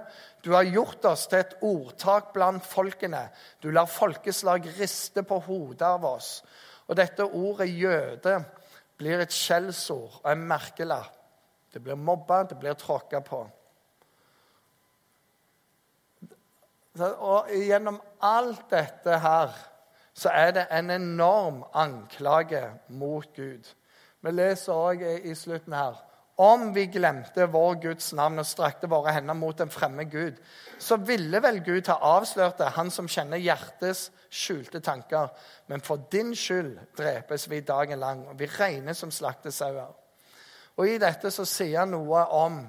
Du 0.44 0.52
har 0.52 0.68
gjort 0.68 1.06
oss 1.08 1.28
til 1.32 1.40
et 1.40 1.56
ordtak 1.64 2.34
blant 2.36 2.66
folkene. 2.68 3.30
Du 3.64 3.70
lar 3.72 3.88
folkeslag 3.92 4.68
riste 4.80 5.24
på 5.24 5.40
hodet 5.46 5.88
av 5.88 6.06
oss. 6.08 6.38
Og 6.88 6.96
dette 7.00 7.24
ordet 7.24 7.70
jøde 7.72 8.38
blir 9.00 9.24
et 9.24 9.36
skjellsord 9.36 10.20
og 10.22 10.32
en 10.32 10.48
merkelapp. 10.48 11.20
Det 11.74 11.82
blir 11.82 11.98
mobba, 11.98 12.44
det 12.44 12.60
blir 12.60 12.76
tråkka 12.78 13.24
på. 13.26 13.40
Og 17.02 17.50
gjennom 17.50 17.98
alt 18.22 18.68
dette 18.70 19.16
her 19.18 19.56
så 20.14 20.30
er 20.30 20.52
det 20.52 20.68
en 20.72 20.90
enorm 20.94 21.64
anklage 21.74 22.64
mot 22.88 23.28
Gud. 23.36 23.70
Vi 24.24 24.32
leser 24.32 24.74
òg 24.74 25.02
i 25.26 25.36
slutten 25.36 25.74
her 25.74 26.02
om 26.36 26.72
vi 26.74 26.88
glemte 26.90 27.46
vår 27.46 27.76
Guds 27.82 28.14
navn 28.18 28.42
og 28.42 28.48
strakte 28.50 28.90
våre 28.90 29.12
hender 29.14 29.38
mot 29.38 29.60
en 29.62 29.70
fremmed 29.70 30.10
Gud, 30.12 30.40
så 30.80 30.98
ville 30.98 31.42
vel 31.44 31.60
Gud 31.66 31.88
ha 31.92 32.00
avslørt 32.18 32.58
det, 32.58 32.72
han 32.74 32.90
som 32.92 33.08
kjenner 33.08 33.38
hjertets 33.38 34.08
skjulte 34.34 34.82
tanker. 34.82 35.30
Men 35.70 35.82
for 35.86 36.02
din 36.12 36.34
skyld 36.36 36.80
drepes 36.98 37.46
vi 37.52 37.62
dagen 37.62 38.02
lang, 38.02 38.26
og 38.28 38.40
vi 38.40 38.50
regnes 38.50 38.98
som 38.98 39.12
slaktesauer. 39.14 39.94
Og 40.78 40.90
i 40.90 40.98
dette 40.98 41.30
så 41.32 41.46
sier 41.46 41.84
han 41.84 41.94
noe 41.94 42.26
om 42.34 42.64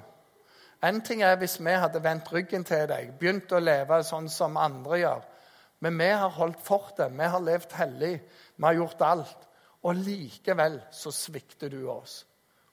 En 0.85 0.99
ting 1.01 1.23
er 1.23 1.37
hvis 1.39 1.55
vi 1.63 1.71
hadde 1.71 2.01
vendt 2.03 2.27
ryggen 2.29 2.61
til 2.67 2.83
deg, 2.85 3.15
begynt 3.17 3.49
å 3.55 3.61
leve 3.63 4.03
sånn 4.05 4.27
som 4.29 4.57
andre 4.59 4.99
gjør. 4.99 5.23
Men 5.79 5.97
vi 5.99 6.09
har 6.09 6.29
holdt 6.29 6.61
fortet, 6.63 7.11
vi 7.11 7.27
har 7.29 7.43
levd 7.43 7.73
hellig, 7.77 8.13
vi 8.55 8.63
har 8.65 8.77
gjort 8.79 9.01
alt. 9.05 9.47
Og 9.85 9.95
likevel 9.95 10.79
så 10.91 11.11
svikter 11.13 11.69
du 11.69 11.89
oss. 11.91 12.23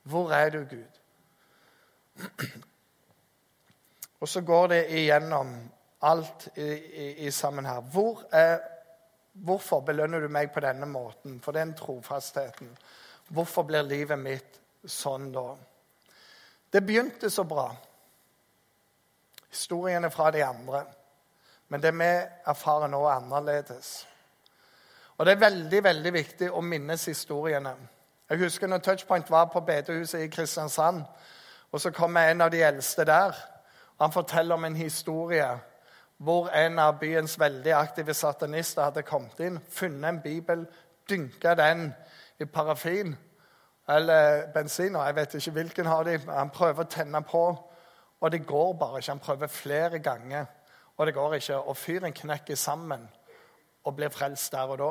Hvor 0.03 0.33
er 0.33 0.51
du, 0.51 0.65
Gud? 0.71 1.01
Og 4.23 4.29
så 4.29 4.41
går 4.41 4.69
det 4.69 4.83
igjennom 4.95 5.55
alt 6.03 6.49
i, 6.55 6.69
i, 6.71 7.07
i 7.27 7.31
sammen 7.31 7.67
her. 7.67 7.81
Hvor 7.81 8.23
er, 8.33 8.59
hvorfor 9.33 9.81
belønner 9.81 10.21
du 10.23 10.29
meg 10.31 10.53
på 10.55 10.63
denne 10.63 10.87
måten, 10.87 11.41
for 11.43 11.53
den 11.53 11.75
trofastheten? 11.75 12.71
Hvorfor 13.29 13.67
blir 13.67 13.83
livet 13.87 14.19
mitt 14.19 14.61
sånn 14.87 15.31
da? 15.35 15.47
Det 16.73 16.81
begynte 16.87 17.31
så 17.31 17.45
bra. 17.45 17.69
Historiene 19.51 20.11
fra 20.11 20.31
de 20.33 20.45
andre. 20.47 20.85
Men 21.73 21.81
det 21.81 21.95
vi 21.97 22.05
erfarer 22.47 22.91
nå, 22.93 22.99
er 23.07 23.14
annerledes. 23.17 24.09
Og 25.17 25.26
Det 25.26 25.33
er 25.33 25.38
veldig 25.41 25.79
veldig 25.85 26.12
viktig 26.12 26.50
å 26.52 26.61
minnes 26.61 27.05
historiene. 27.09 27.73
Jeg 28.29 28.38
husker 28.38 28.69
når 28.69 28.83
Touchpoint 28.85 29.31
var 29.31 29.47
på 29.49 29.61
bedehuset 29.61 30.21
i 30.21 30.29
Kristiansand. 30.29 31.02
og 31.73 31.81
Så 31.81 31.91
kom 31.91 32.17
en 32.17 32.41
av 32.41 32.50
de 32.50 32.62
eldste 32.62 33.05
der. 33.05 33.33
og 33.99 34.05
Han 34.05 34.12
forteller 34.12 34.55
om 34.55 34.64
en 34.64 34.76
historie 34.76 35.49
hvor 36.19 36.49
en 36.49 36.79
av 36.79 36.99
byens 37.00 37.41
veldig 37.41 37.73
aktive 37.73 38.14
satanister 38.14 38.83
hadde 38.83 39.02
kommet 39.02 39.41
inn, 39.41 39.61
funnet 39.69 40.09
en 40.09 40.21
bibel, 40.21 40.67
dynka 41.09 41.55
den 41.55 41.95
i 42.38 42.45
parafin 42.45 43.17
eller 43.88 44.52
bensin. 44.55 44.97
og 44.97 45.07
Jeg 45.07 45.17
vet 45.17 45.35
ikke 45.35 45.50
hvilken 45.50 45.87
har 45.87 46.02
de. 46.02 46.19
Han 46.29 46.50
prøver 46.50 46.85
å 46.85 46.88
tenne 46.91 47.23
på, 47.23 47.57
og 48.21 48.33
det 48.33 48.47
går 48.47 48.73
bare 48.73 48.99
ikke. 48.99 49.12
Han 49.12 49.19
prøver 49.19 49.47
flere 49.47 49.99
ganger 49.99 50.45
og 50.97 51.07
det 51.07 51.15
går 51.15 51.35
ikke. 51.39 51.59
Og 51.59 51.77
fyren 51.77 52.13
knekker 52.13 52.55
sammen 52.55 53.09
og 53.85 53.97
blir 53.97 54.13
frelst 54.13 54.53
der 54.53 54.75
og 54.75 54.79
da. 54.79 54.91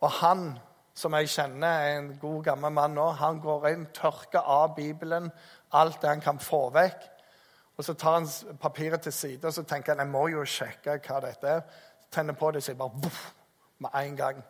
Og 0.00 0.10
han, 0.20 0.46
som 0.94 1.14
jeg 1.18 1.28
kjenner, 1.28 1.68
er 1.68 1.98
en 1.98 2.12
god, 2.20 2.42
gammel 2.44 2.72
mann 2.72 2.94
nå, 2.96 3.08
han 3.18 3.40
går 3.40 3.68
inn, 3.72 3.86
tørker 3.94 4.40
av 4.40 4.74
Bibelen, 4.76 5.30
alt 5.72 6.00
det 6.02 6.12
han 6.12 6.24
kan 6.24 6.38
få 6.38 6.68
vekk. 6.74 7.10
Og 7.76 7.84
Så 7.84 7.94
tar 7.94 8.20
han 8.20 8.28
papiret 8.60 9.02
til 9.02 9.12
side 9.12 9.46
og 9.46 9.54
så 9.54 9.62
tenker 9.62 9.92
han, 9.92 10.06
jeg 10.06 10.12
må 10.12 10.28
jo 10.30 10.44
sjekke 10.46 11.00
hva 11.02 11.20
dette 11.24 11.48
er. 11.48 11.62
Tenner 12.10 12.36
på 12.38 12.50
det 12.50 12.62
og 12.62 12.66
sier 12.68 12.78
bare 12.78 13.02
boff, 13.02 13.32
med 13.82 13.90
en 13.98 14.16
gang. 14.16 14.42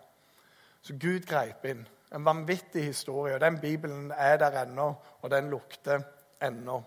Så 0.84 0.92
Gud 1.00 1.24
greip 1.26 1.64
inn. 1.64 1.86
En 2.14 2.24
vanvittig 2.24 2.84
historie. 2.84 3.34
og 3.34 3.40
Den 3.40 3.58
Bibelen 3.60 4.12
er 4.12 4.36
der 4.36 4.62
ennå, 4.62 4.94
og 5.22 5.30
den 5.30 5.48
lukter 5.50 6.02
ennå. 6.42 6.82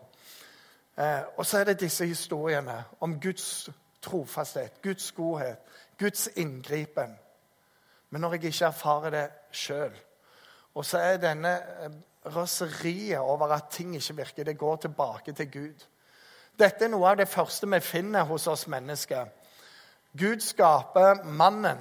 Eh, 0.97 1.21
og 1.37 1.45
så 1.45 1.57
er 1.57 1.63
det 1.63 1.79
disse 1.79 2.05
historiene 2.05 2.83
om 2.99 3.19
Guds 3.21 3.69
trofasthet, 4.01 4.81
Guds 4.81 5.11
godhet, 5.11 5.57
Guds 5.99 6.29
inngripen. 6.35 7.19
Men 8.09 8.21
når 8.21 8.33
jeg 8.33 8.43
ikke 8.43 8.65
erfarer 8.65 9.09
det 9.09 9.29
sjøl 9.51 9.91
Og 10.75 10.85
så 10.85 10.97
er 10.97 11.17
denne 11.17 11.53
eh, 11.57 11.91
raseriet 12.35 13.19
over 13.19 13.47
at 13.47 13.63
ting 13.71 13.95
ikke 13.95 14.15
virker, 14.15 14.43
det 14.43 14.57
går 14.57 14.75
tilbake 14.75 15.31
til 15.31 15.51
Gud. 15.51 15.85
Dette 16.59 16.85
er 16.85 16.89
noe 16.89 17.09
av 17.09 17.17
det 17.17 17.27
første 17.27 17.67
vi 17.69 17.79
finner 17.79 18.23
hos 18.23 18.47
oss 18.47 18.67
mennesker. 18.67 19.25
Gud 20.17 20.39
skaper 20.39 21.23
mannen, 21.23 21.77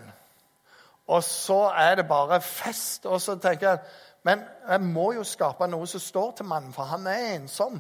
og 1.07 1.23
så 1.25 1.71
er 1.77 1.95
det 1.95 2.09
bare 2.09 2.41
fest. 2.41 3.07
Og 3.07 3.21
så 3.21 3.37
tenker 3.39 3.69
jeg 3.69 3.79
men 4.27 4.43
jeg 4.69 4.81
må 4.83 5.13
jo 5.15 5.23
skape 5.23 5.69
noe 5.71 5.87
som 5.87 6.03
står 6.03 6.33
til 6.39 6.49
mannen, 6.51 6.73
for 6.75 6.89
han 6.91 7.07
er 7.07 7.37
ensom. 7.37 7.79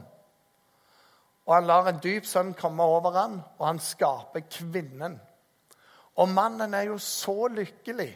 Og 1.46 1.54
han 1.54 1.66
lar 1.66 1.88
en 1.88 2.02
dyp 2.02 2.26
sønn 2.26 2.54
komme 2.58 2.82
over 2.82 3.14
ham, 3.14 3.40
og 3.58 3.66
han 3.66 3.78
skaper 3.82 4.48
kvinnen. 4.50 5.20
Og 6.16 6.28
mannen 6.28 6.74
er 6.74 6.88
jo 6.88 6.98
så 6.98 7.46
lykkelig. 7.52 8.10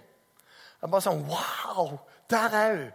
Det 0.80 0.88
er 0.88 0.90
bare 0.90 1.04
sånn 1.04 1.26
Wow! 1.28 1.98
Der 2.30 2.56
er 2.56 2.76
hun! 2.76 2.90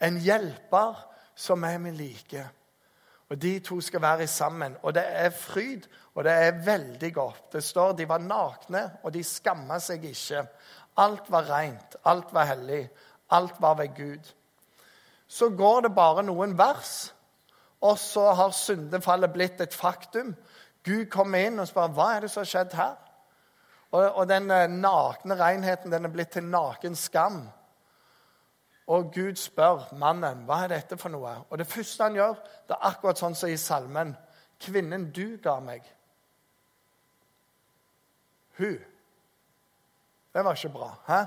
En 0.00 0.18
hjelper 0.22 0.98
som 1.38 1.64
er 1.64 1.78
min 1.82 1.96
like. 1.98 2.44
Og 3.28 3.42
De 3.42 3.58
to 3.60 3.80
skal 3.80 4.02
være 4.02 4.26
sammen. 4.26 4.76
Og 4.82 4.94
det 4.94 5.04
er 5.06 5.30
fryd, 5.30 5.88
og 6.14 6.24
det 6.24 6.32
er 6.32 6.64
veldig 6.64 7.14
godt. 7.14 7.52
Det 7.52 7.64
står 7.64 7.92
de 7.92 8.08
var 8.08 8.18
nakne, 8.18 8.84
og 9.02 9.12
de 9.14 9.24
skamma 9.24 9.78
seg 9.82 10.04
ikke. 10.04 10.46
Alt 10.98 11.30
var 11.30 11.50
rent, 11.50 11.96
alt 12.04 12.32
var 12.34 12.48
hellig, 12.48 12.88
alt 13.30 13.60
var 13.60 13.74
ved 13.78 13.94
Gud. 13.96 14.32
Så 15.28 15.50
går 15.50 15.80
det 15.80 15.94
bare 15.94 16.22
noen 16.22 16.56
vers, 16.58 17.14
og 17.80 17.98
så 17.98 18.30
har 18.34 18.54
syndefallet 18.56 19.32
blitt 19.32 19.60
et 19.60 19.74
faktum. 19.74 20.32
Gud 20.86 21.06
kommer 21.12 21.46
inn 21.46 21.60
og 21.60 21.68
spør 21.68 21.92
hva 21.94 22.08
er 22.14 22.24
det 22.24 22.32
som 22.32 22.42
har 22.42 22.50
skjedd 22.50 22.74
her. 22.78 22.96
Og, 23.90 24.02
og 24.04 24.24
den 24.28 24.50
eh, 24.52 24.66
nakne 24.68 25.36
renheten 25.38 25.92
den 25.92 26.08
er 26.08 26.12
blitt 26.12 26.34
til 26.34 26.48
naken 26.48 26.98
skam. 26.98 27.44
Og 28.88 29.12
Gud 29.14 29.36
spør 29.40 29.86
mannen 30.00 30.44
hva 30.48 30.62
er 30.64 30.74
dette 30.74 30.98
for 31.00 31.12
noe. 31.12 31.34
Og 31.48 31.60
det 31.60 31.68
første 31.68 32.08
han 32.08 32.18
gjør, 32.18 32.36
det 32.68 32.76
er 32.76 32.90
akkurat 32.90 33.20
sånn 33.20 33.36
som 33.38 33.52
i 33.52 33.60
salmen. 33.60 34.14
Kvinnen 34.60 35.08
du 35.14 35.38
ga 35.42 35.58
meg. 35.62 35.86
Hun. 38.58 38.78
Det 40.34 40.44
var 40.44 40.58
ikke 40.58 40.74
bra. 40.74 40.90
Hæ? 41.06 41.20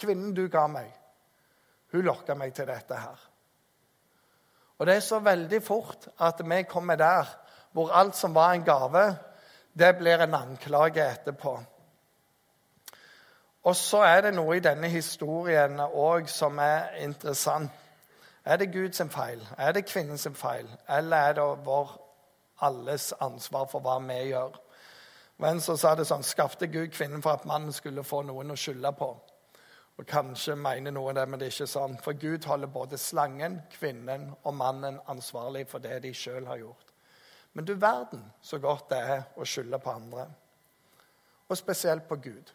Kvinnen 0.00 0.32
du 0.34 0.46
ga 0.48 0.64
meg. 0.70 0.88
Hun 1.92 2.06
lokka 2.08 2.34
meg 2.38 2.54
til 2.56 2.66
dette 2.70 2.96
her. 2.98 3.28
Og 4.78 4.86
det 4.86 4.96
er 4.96 5.00
så 5.06 5.18
veldig 5.22 5.62
fort 5.62 6.08
at 6.20 6.40
vi 6.44 6.62
kommer 6.62 6.96
der 6.96 7.30
hvor 7.72 7.90
alt 7.90 8.16
som 8.16 8.34
var 8.34 8.52
en 8.52 8.64
gave, 8.64 9.16
det 9.78 9.96
blir 9.98 10.22
en 10.22 10.34
anklage 10.34 11.02
etterpå. 11.02 11.58
Og 13.64 13.76
så 13.76 14.02
er 14.04 14.20
det 14.20 14.34
noe 14.34 14.56
i 14.56 14.62
denne 14.62 14.88
historien 14.88 15.80
òg 15.80 16.28
som 16.28 16.58
er 16.58 16.94
interessant. 17.02 17.70
Er 18.44 18.56
det 18.56 18.72
Guds 18.72 19.00
feil? 19.10 19.40
Er 19.58 19.72
det 19.72 19.86
kvinnens 19.86 20.28
feil? 20.34 20.68
Eller 20.88 21.16
er 21.16 21.32
det 21.32 21.64
vår 21.64 21.94
alles 22.60 23.12
ansvar 23.20 23.66
for 23.66 23.80
hva 23.80 23.98
vi 24.04 24.20
gjør? 24.28 24.58
Men 25.38 25.60
så 25.60 25.76
sa 25.76 25.94
det 25.94 26.06
sånn 26.06 26.22
Skapte 26.22 26.66
Gud 26.66 26.92
kvinnen 26.92 27.22
for 27.22 27.32
at 27.32 27.46
mannen 27.48 27.72
skulle 27.72 28.04
få 28.04 28.22
noen 28.22 28.52
å 28.52 28.58
skylde 28.58 28.92
på? 28.92 29.14
Og 29.98 30.06
Kanskje 30.06 30.56
mener 30.58 30.90
noen 30.90 31.14
det, 31.14 31.24
men 31.28 31.38
det 31.38 31.46
er 31.46 31.54
ikke 31.54 31.70
sånn. 31.70 31.94
For 32.02 32.18
Gud 32.18 32.46
holder 32.50 32.70
både 32.70 32.98
slangen, 32.98 33.60
kvinnen 33.70 34.32
og 34.42 34.56
mannen 34.58 34.98
ansvarlig 35.10 35.68
for 35.70 35.82
det 35.82 36.00
de 36.02 36.10
sjøl 36.14 36.48
har 36.50 36.58
gjort. 36.58 36.90
Men 37.54 37.64
du 37.68 37.76
verden 37.78 38.24
så 38.42 38.58
godt 38.58 38.88
det 38.90 38.98
er 38.98 39.22
å 39.38 39.46
skylde 39.46 39.78
på 39.78 39.92
andre. 39.94 40.26
Og 41.46 41.58
spesielt 41.58 42.08
på 42.08 42.18
Gud. 42.24 42.50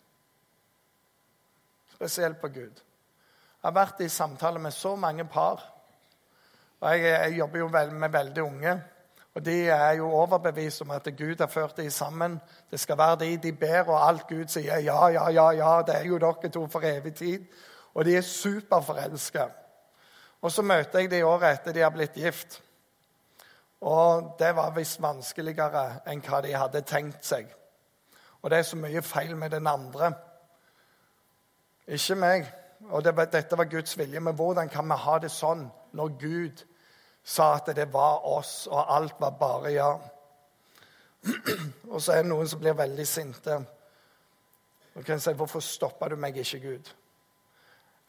Spesielt 1.93 2.41
på 2.41 2.51
Gud. 2.51 2.81
Jeg 3.59 3.67
har 3.67 3.75
vært 3.75 4.01
i 4.03 4.09
samtale 4.11 4.59
med 4.59 4.75
så 4.75 4.95
mange 4.95 5.23
par. 5.27 5.63
Og 6.79 6.91
jeg, 6.91 7.07
jeg 7.07 7.37
jobber 7.37 7.59
jo 7.59 7.69
med 7.69 8.11
veldig 8.11 8.43
unge. 8.43 8.75
Og 9.35 9.45
De 9.45 9.69
er 9.69 9.91
jo 9.91 10.11
overbevist 10.11 10.81
om 10.81 10.91
at 10.91 11.07
Gud 11.17 11.35
har 11.39 11.47
ført 11.47 11.77
dem 11.77 11.89
sammen. 11.89 12.41
Det 12.71 12.79
skal 12.79 12.97
være 12.97 13.19
de 13.19 13.37
de 13.37 13.51
ber, 13.51 13.89
og 13.89 14.07
alt 14.07 14.27
Gud 14.27 14.47
sier 14.47 14.79
ja, 14.79 15.07
ja, 15.07 15.29
ja, 15.29 15.49
ja, 15.51 15.81
det 15.81 15.95
er 15.95 16.03
jo 16.03 16.17
dere 16.17 16.49
to 16.49 16.67
for 16.67 16.81
evig 16.83 17.13
tid. 17.15 17.45
Og 17.93 18.05
de 18.05 18.15
er 18.17 18.21
superforelska. 18.21 19.45
Og 20.41 20.51
så 20.51 20.61
møter 20.61 20.99
jeg 20.99 21.11
de 21.11 21.25
året 21.25 21.53
etter 21.53 21.73
de 21.73 21.79
har 21.79 21.89
blitt 21.89 22.13
gift. 22.13 22.61
Og 23.81 24.35
det 24.39 24.55
var 24.55 24.73
visst 24.75 25.01
vanskeligere 25.01 26.01
enn 26.07 26.23
hva 26.23 26.41
de 26.43 26.55
hadde 26.55 26.81
tenkt 26.81 27.25
seg. 27.25 27.47
Og 28.41 28.49
det 28.51 28.57
er 28.57 28.67
så 28.67 28.79
mye 28.79 29.01
feil 29.01 29.35
med 29.37 29.49
den 29.49 29.67
andre. 29.67 30.13
Ikke 31.87 32.15
meg, 32.15 32.49
og 32.89 33.03
det, 33.03 33.15
dette 33.33 33.57
var 33.57 33.71
Guds 33.71 33.97
vilje, 33.97 34.19
men 34.19 34.35
hvordan 34.35 34.69
kan 34.69 34.87
vi 34.87 34.95
ha 34.95 35.17
det 35.19 35.31
sånn 35.31 35.65
når 35.91 36.15
Gud 36.19 36.65
sa 37.23 37.53
at 37.55 37.75
det 37.75 37.93
var 37.93 38.25
oss, 38.25 38.67
og 38.67 38.95
alt 38.95 39.19
var 39.19 39.29
bare 39.39 39.71
ja? 39.73 39.91
Og 41.89 42.01
så 42.01 42.13
er 42.13 42.23
det 42.23 42.29
noen 42.31 42.47
som 42.47 42.59
blir 42.59 42.77
veldig 42.77 43.07
sinte. 43.07 43.59
Og 44.95 45.05
kan 45.05 45.19
si, 45.19 45.33
'Hvorfor 45.33 45.59
stoppa 45.59 46.07
du 46.07 46.15
meg 46.15 46.37
ikke, 46.37 46.59
Gud?' 46.59 46.93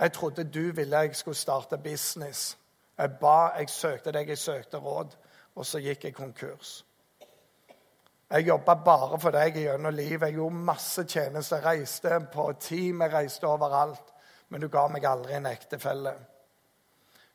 Jeg 0.00 0.12
trodde 0.12 0.44
du 0.44 0.72
ville 0.72 0.98
jeg 0.98 1.16
skulle 1.16 1.36
starte 1.36 1.78
business. 1.78 2.58
Jeg 2.98 3.10
ba, 3.20 3.50
jeg 3.58 3.70
søkte 3.70 4.12
deg, 4.12 4.28
jeg 4.28 4.38
søkte 4.38 4.76
råd, 4.76 5.16
og 5.54 5.66
så 5.66 5.78
gikk 5.78 6.04
jeg 6.04 6.14
konkurs. 6.14 6.84
Jeg 8.30 8.46
jobba 8.46 8.74
bare 8.74 9.18
for 9.20 9.30
deg 9.30 9.56
gjennom 9.58 9.94
livet. 9.94 10.28
Jeg 10.28 10.34
gjorde 10.34 10.54
masse 10.54 11.04
tjenester. 11.04 11.64
Reiste 11.64 12.20
på 12.32 12.52
team, 12.60 13.02
jeg 13.02 13.12
reiste 13.12 13.46
overalt. 13.46 14.12
Men 14.48 14.60
du 14.60 14.68
ga 14.68 14.86
meg 14.88 15.04
aldri 15.04 15.34
en 15.34 15.46
ektefelle. 15.46 16.12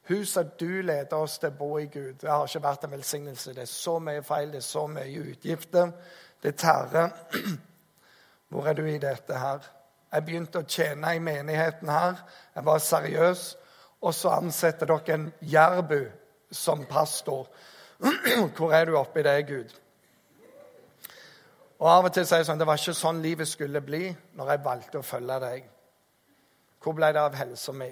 Huset 0.07 0.59
du 0.59 0.81
leder 0.85 1.17
oss 1.17 1.39
til 1.41 1.49
å 1.49 1.57
bo 1.57 1.71
i 1.81 1.87
Gud, 1.89 2.19
det 2.21 2.29
har 2.29 2.45
ikke 2.45 2.61
vært 2.61 2.83
en 2.85 2.93
velsignelse. 2.93 3.55
Det 3.57 3.63
er 3.63 3.71
så 3.71 3.97
mye 3.99 4.21
feil, 4.25 4.51
det 4.53 4.61
er 4.61 4.67
så 4.67 4.85
mye 4.87 5.23
utgifter. 5.31 5.91
Det 6.43 6.55
tærer. 6.61 7.09
Hvor 8.49 8.67
er 8.69 8.77
du 8.77 8.85
i 8.85 8.99
dette 9.01 9.39
her? 9.41 9.65
Jeg 10.13 10.25
begynte 10.27 10.61
å 10.61 10.67
tjene 10.69 11.15
i 11.15 11.23
menigheten 11.23 11.89
her. 11.89 12.21
Jeg 12.55 12.65
var 12.67 12.83
seriøs. 12.85 13.47
Og 14.05 14.13
så 14.13 14.35
ansetter 14.37 14.91
dere 14.91 15.17
en 15.17 15.25
jærbu 15.41 15.99
som 16.53 16.85
pastor. 16.85 17.49
Hvor 18.57 18.77
er 18.77 18.85
du 18.85 18.99
oppi 18.99 19.25
det, 19.25 19.39
Gud? 19.49 19.73
Og 21.79 21.89
Av 21.91 22.05
og 22.05 22.13
til 22.13 22.23
sier 22.27 22.39
jeg 22.39 22.47
sånn 22.47 22.61
Det 22.61 22.67
var 22.69 22.79
ikke 22.79 22.93
sånn 22.95 23.17
livet 23.23 23.49
skulle 23.49 23.81
bli 23.83 24.07
når 24.37 24.51
jeg 24.53 24.67
valgte 24.69 25.01
å 25.01 25.07
følge 25.07 25.39
deg. 25.43 25.71
Hvor 26.83 26.93
ble 26.93 27.09
det 27.15 27.25
av 27.25 27.35
helsa 27.35 27.73
mi? 27.73 27.89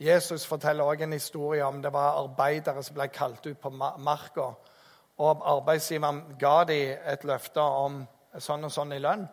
Jesus 0.00 0.46
forteller 0.46 0.84
også 0.84 1.04
en 1.04 1.12
historie 1.12 1.64
om 1.64 1.82
det 1.82 1.92
var 1.92 2.18
arbeidere 2.24 2.82
som 2.82 2.96
ble 2.96 3.08
kalt 3.08 3.46
ut 3.46 3.58
på 3.58 3.70
marka. 3.70 4.50
Og 5.18 5.42
arbeidsgiveren 5.46 6.22
ga 6.38 6.64
dem 6.64 6.98
et 7.06 7.24
løfte 7.24 7.62
om 7.62 8.02
sånn 8.38 8.66
og 8.66 8.72
sånn 8.74 8.96
i 8.96 8.98
lønn. 8.98 9.26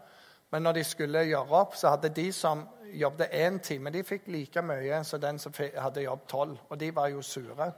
Men 0.51 0.63
når 0.63 0.77
de 0.77 0.83
skulle 0.83 1.23
gjøre 1.25 1.57
opp, 1.61 1.75
så 1.75 1.95
hadde 1.95 2.11
de 2.13 2.27
som 2.35 2.65
jobbet 2.93 3.31
én 3.33 3.59
time, 3.63 3.89
de 3.89 4.03
fikk 4.03 4.27
like 4.27 4.61
mye 4.61 5.03
som 5.07 5.21
den 5.21 5.39
som 5.39 5.53
hadde 5.55 6.03
jobbet 6.03 6.27
tolv. 6.29 6.57
Og 6.69 6.79
de 6.79 6.91
var 6.95 7.07
jo 7.07 7.21
sure, 7.21 7.71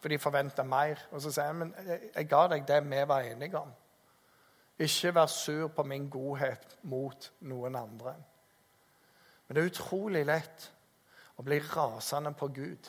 for 0.00 0.08
de 0.08 0.18
forventa 0.18 0.62
mer. 0.64 1.02
Og 1.10 1.20
så 1.20 1.32
sier 1.34 1.50
jeg 1.50 1.58
men 1.58 1.74
jeg 2.14 2.28
ga 2.30 2.46
deg 2.54 2.66
det 2.68 2.80
vi 2.86 3.04
var 3.08 3.26
enige 3.26 3.58
om. 3.58 3.72
Ikke 4.80 5.12
vær 5.14 5.26
sur 5.26 5.68
på 5.68 5.84
min 5.84 6.08
godhet 6.08 6.78
mot 6.82 7.32
noen 7.40 7.76
andre. 7.76 8.14
Men 9.46 9.56
det 9.56 9.62
er 9.62 9.72
utrolig 9.72 10.24
lett 10.24 10.70
å 11.40 11.44
blir 11.44 11.64
rasende 11.72 12.34
på 12.36 12.50
Gud. 12.52 12.88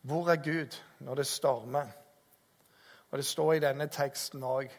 Hvor 0.00 0.30
er 0.32 0.36
Gud 0.40 0.76
når 0.98 1.14
det 1.14 1.26
stormer? 1.26 1.86
Og 3.10 3.18
Det 3.18 3.26
står 3.26 3.52
i 3.52 3.60
denne 3.60 3.86
teksten 3.86 4.42
òg 4.42 4.70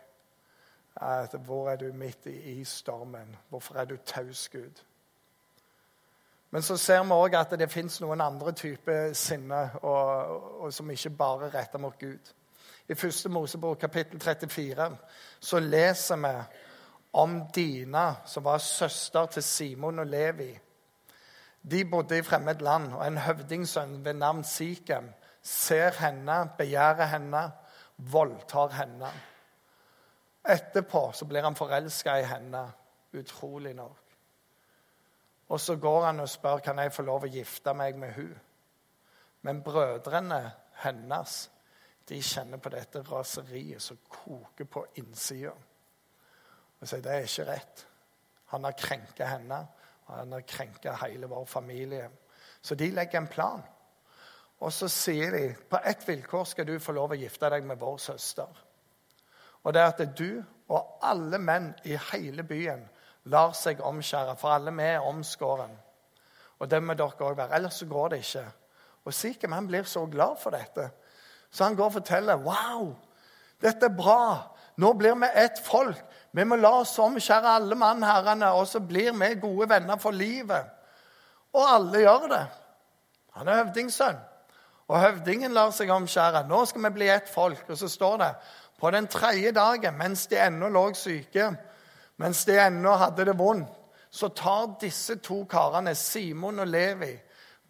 at 0.95 1.35
hvor 1.45 1.69
er 1.69 1.75
du 1.75 1.91
midt 1.93 2.25
i 2.25 2.63
stormen? 2.63 3.35
Hvorfor 3.49 3.75
er 3.75 3.85
du 3.85 3.97
taus, 4.05 4.49
Gud? 4.49 4.81
Men 6.51 6.61
så 6.61 6.77
ser 6.77 7.03
vi 7.03 7.13
òg 7.13 7.37
at 7.37 7.53
det 7.59 7.69
fins 7.71 8.01
noen 8.01 8.21
andre 8.21 8.51
typer 8.51 9.13
sinne 9.13 9.61
og, 9.81 10.41
og 10.61 10.73
som 10.73 10.89
ikke 10.89 11.09
bare 11.09 11.51
retter 11.53 11.79
mot 11.79 11.99
Gud. 11.99 12.33
I 12.89 12.95
første 12.95 13.29
Mosebok, 13.29 13.77
kapittel 13.77 14.19
34, 14.19 14.97
så 15.39 15.59
leser 15.59 16.15
vi 16.15 16.33
om 17.13 17.41
Dina, 17.55 18.13
som 18.25 18.43
var 18.43 18.57
søster 18.57 19.25
til 19.25 19.43
Simon 19.43 19.99
og 19.99 20.07
Levi. 20.07 20.59
De 21.61 21.85
bodde 21.85 22.17
i 22.17 22.25
fremmed 22.25 22.61
land, 22.65 22.93
og 22.93 23.03
en 23.05 23.19
høvdingsønn 23.21 23.99
ved 24.05 24.17
navn 24.17 24.43
Sikhem 24.43 25.11
ser 25.41 25.93
henne, 26.01 26.49
begjærer 26.57 27.11
henne, 27.13 27.43
voldtar 27.97 28.73
henne. 28.77 29.11
Etterpå 30.41 31.11
så 31.13 31.25
blir 31.29 31.45
han 31.45 31.57
forelska 31.57 32.17
i 32.17 32.25
henne, 32.25 32.63
utrolig 33.13 33.75
nok. 33.77 33.97
Og 35.51 35.59
så 35.59 35.75
går 35.75 36.05
han 36.05 36.19
og 36.23 36.29
spør 36.29 36.63
kan 36.63 36.79
jeg 36.79 36.93
få 36.95 37.03
lov 37.05 37.27
å 37.27 37.31
gifte 37.31 37.73
meg 37.77 37.97
med 37.99 38.13
hun. 38.15 38.33
Men 39.41 39.63
brødrene 39.65 40.39
hennes 40.83 41.49
de 42.09 42.21
kjenner 42.23 42.61
på 42.61 42.71
dette 42.73 43.03
raseriet 43.05 43.83
som 43.83 43.99
koker 44.09 44.65
på 44.65 44.85
innsida. 45.01 45.53
Og 46.81 46.87
sier 46.89 47.03
det 47.03 47.13
er 47.13 47.27
ikke 47.27 47.47
rett. 47.49 47.83
Han 48.53 48.65
har 48.65 48.77
krenka 48.77 49.27
henne, 49.27 49.59
han 50.17 50.31
har 50.35 50.47
krenka 50.47 50.93
hele 51.03 51.27
vår 51.27 51.45
familie. 51.45 52.09
Så 52.61 52.75
de 52.75 52.91
legger 52.91 53.21
en 53.21 53.27
plan. 53.27 53.63
Og 54.61 54.73
så 54.73 54.87
sier 54.91 55.31
de 55.33 55.45
på 55.69 55.79
ett 55.83 56.03
vilkår 56.07 56.45
skal 56.45 56.67
du 56.67 56.75
få 56.79 56.93
lov 56.93 57.15
å 57.15 57.17
gifte 57.17 57.49
deg 57.49 57.65
med 57.65 57.79
vår 57.81 57.97
søster. 57.97 58.49
Og 59.63 59.73
det 59.73 59.81
er 59.81 59.93
at 59.93 60.17
du 60.17 60.43
og 60.71 60.99
alle 61.05 61.39
menn 61.41 61.71
i 61.85 61.97
hele 62.11 62.43
byen 62.47 62.83
lar 63.29 63.53
seg 63.57 63.81
omskjære, 63.85 64.35
for 64.37 64.53
alle 64.53 64.73
vi 64.73 64.85
er 64.85 65.05
omskåren. 65.05 65.73
Og 66.61 66.69
det 66.69 66.81
må 66.83 66.93
dere 66.97 67.25
òg 67.25 67.37
være. 67.37 67.55
Ellers 67.57 67.81
så 67.81 67.87
går 67.89 68.13
det 68.13 68.21
ikke. 68.21 68.45
Og 69.05 69.13
Sikhem 69.13 69.67
blir 69.67 69.83
så 69.89 70.05
glad 70.05 70.37
for 70.41 70.53
dette. 70.53 70.89
Så 71.51 71.65
han 71.65 71.75
går 71.75 71.89
og 71.89 71.97
forteller 71.99 72.41
wow, 72.45 72.93
dette 73.61 73.89
er 73.89 73.97
bra. 73.97 74.55
Nå 74.77 74.93
blir 74.97 75.17
vi 75.19 75.29
ett 75.35 75.59
folk. 75.65 75.97
Vi 76.31 76.43
må 76.47 76.55
la 76.55 76.71
oss 76.79 76.93
omskjære 76.99 77.55
alle 77.57 77.75
mannherrene, 77.75 78.51
og 78.55 78.67
så 78.67 78.79
blir 78.79 79.11
vi 79.17 79.33
gode 79.41 79.67
venner 79.69 79.99
for 79.99 80.15
livet. 80.15 80.69
Og 81.53 81.65
alle 81.67 82.03
gjør 82.05 82.27
det. 82.31 82.43
Han 83.35 83.47
er 83.47 83.63
høvdingsønn. 83.63 84.21
Og 84.91 84.99
høvdingen 84.99 85.53
lar 85.55 85.71
seg 85.75 85.91
omskjære. 85.91 86.45
Nå 86.47 86.63
skal 86.67 86.85
vi 86.87 86.93
bli 86.95 87.09
ett 87.11 87.29
folk. 87.31 87.65
Og 87.69 87.77
så 87.79 87.87
står 87.91 88.17
det 88.23 88.31
på 88.79 88.91
den 88.91 89.07
tredje 89.07 89.51
dagen, 89.55 89.97
mens 89.97 90.25
de 90.27 90.39
ennå 90.41 90.71
lå 90.71 90.87
syke, 90.97 91.51
mens 92.17 92.45
de 92.45 92.55
ennå 92.59 92.95
hadde 92.97 93.27
det 93.27 93.37
vondt, 93.37 93.69
så 94.11 94.27
tar 94.35 94.73
disse 94.81 95.15
to 95.23 95.45
karene, 95.47 95.93
Simon 95.95 96.59
og 96.59 96.67
Levi, 96.67 97.13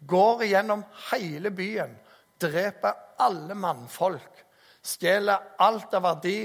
går 0.06 0.42
gjennom 0.50 0.80
hele 1.12 1.52
byen 1.54 1.92
dreper 2.42 2.94
alle 3.22 3.54
mannfolk, 3.54 4.42
stjeler 4.82 5.54
alt 5.62 5.94
av 5.94 6.04
verdi, 6.06 6.38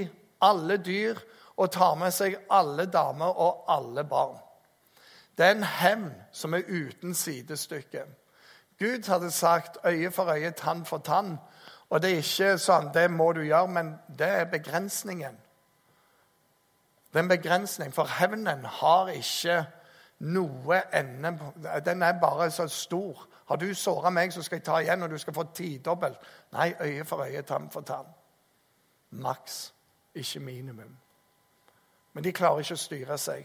alle 0.46 0.78
dyr, 0.84 1.18
og 1.58 1.72
tar 1.72 1.96
med 1.96 2.14
seg 2.14 2.38
alle 2.54 2.86
damer 2.86 3.40
og 3.40 3.66
alle 3.68 4.04
barn. 4.04 4.38
Det 5.38 5.46
er 5.46 5.56
en 5.56 5.64
hevn 5.64 6.12
som 6.32 6.54
er 6.54 6.66
uten 6.70 7.14
sidestykke. 7.14 8.06
Gud 8.80 9.10
hadde 9.10 9.32
sagt 9.32 9.78
øye 9.86 10.12
for 10.12 10.32
øye, 10.34 10.52
tann 10.52 10.86
for 10.86 10.98
tann. 10.98 11.38
Og 11.90 12.02
det 12.02 12.12
er 12.12 12.22
ikke 12.22 12.58
sånn 12.62 12.92
det 12.94 13.08
må 13.12 13.32
du 13.34 13.42
gjøre, 13.46 13.68
men 13.68 13.94
det 14.18 14.28
er 14.28 14.52
begrensningen. 14.52 15.38
Det 17.14 17.20
er 17.20 17.24
en 17.24 17.32
begrensning, 17.32 17.94
for 17.94 18.10
hevnen 18.20 18.66
har 18.66 19.10
ikke 19.10 19.64
noe 20.20 20.82
ende 20.94 21.32
Den 21.86 22.04
er 22.04 22.20
bare 22.22 22.52
så 22.52 22.68
stor 22.68 23.28
har 23.48 23.56
du 23.56 23.74
såra 23.74 24.10
meg, 24.10 24.34
så 24.34 24.44
skal 24.44 24.60
jeg 24.60 24.64
ta 24.68 24.80
igjen, 24.84 25.04
og 25.04 25.10
du 25.10 25.18
skal 25.18 25.34
få 25.34 25.46
tidobbelt. 25.56 26.18
Nei, 26.52 26.74
øye 26.82 27.06
for 27.08 27.24
øye, 27.24 27.42
tann 27.42 27.70
for 27.72 27.82
tann. 27.82 28.10
Maks, 29.10 29.74
ikke 30.16 30.40
minimum. 30.40 30.98
Men 32.18 32.26
de 32.26 32.32
klarer 32.34 32.64
ikke 32.66 32.74
å 32.74 32.82
styre 32.82 33.16
seg. 33.22 33.44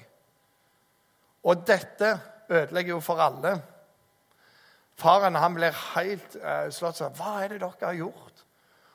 Og 1.44 1.66
dette 1.68 2.14
ødelegger 2.48 2.94
jo 2.94 3.00
for 3.04 3.20
alle. 3.20 3.50
Faren 4.96 5.36
han 5.36 5.58
blir 5.58 5.76
helt 5.92 6.38
uh, 6.40 6.70
slått 6.72 7.02
sånn 7.02 7.12
Hva 7.18 7.34
er 7.42 7.52
det 7.52 7.58
dere 7.60 7.84
har 7.84 7.98
gjort? 7.98 8.40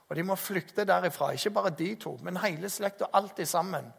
Og 0.10 0.16
De 0.18 0.24
må 0.26 0.38
flykte 0.42 0.88
derifra. 0.90 1.30
Ikke 1.38 1.54
bare 1.54 1.76
de 1.78 1.92
to, 2.02 2.16
men 2.26 2.42
hele 2.42 2.72
slekta, 2.74 3.12
alltid 3.14 3.46
sammen. 3.52 3.92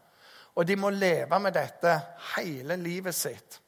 Og 0.59 0.67
de 0.67 0.75
må 0.83 0.91
leve 0.91 1.39
med 1.39 1.55
dette 1.55 1.95
hele 2.33 2.75
livet 2.83 3.15
sitt. 3.15 3.61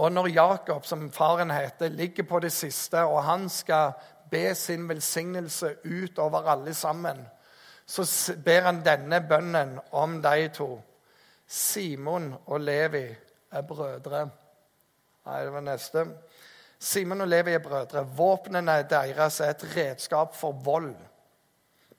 Og 0.00 0.08
når 0.08 0.30
Jakob, 0.32 0.88
som 0.88 1.04
faren 1.12 1.52
heter, 1.52 1.92
ligger 1.92 2.24
på 2.32 2.40
det 2.40 2.54
siste, 2.56 3.04
og 3.04 3.26
han 3.28 3.44
skal 3.52 3.92
be 4.32 4.54
sin 4.56 4.88
velsignelse 4.88 5.74
ut 5.84 6.24
over 6.24 6.48
alle 6.48 6.72
sammen, 6.72 7.26
så 7.86 8.34
ber 8.44 8.68
han 8.68 8.82
denne 8.84 9.20
bønnen 9.28 9.78
om 9.90 10.20
de 10.22 10.48
to. 10.54 10.70
Simon 11.46 12.34
og 12.46 12.60
Levi 12.60 13.06
er 13.52 13.62
brødre. 13.68 14.28
Nei, 15.26 15.40
det 15.44 15.52
var 15.52 15.64
neste. 15.66 16.06
Simon 16.78 17.20
og 17.20 17.28
Levi 17.28 17.52
er 17.52 17.62
brødre. 17.62 18.06
Våpnene 18.16 18.82
deres 18.90 19.40
er 19.40 19.50
et 19.50 19.66
redskap 19.76 20.36
for 20.36 20.52
vold. 20.64 20.94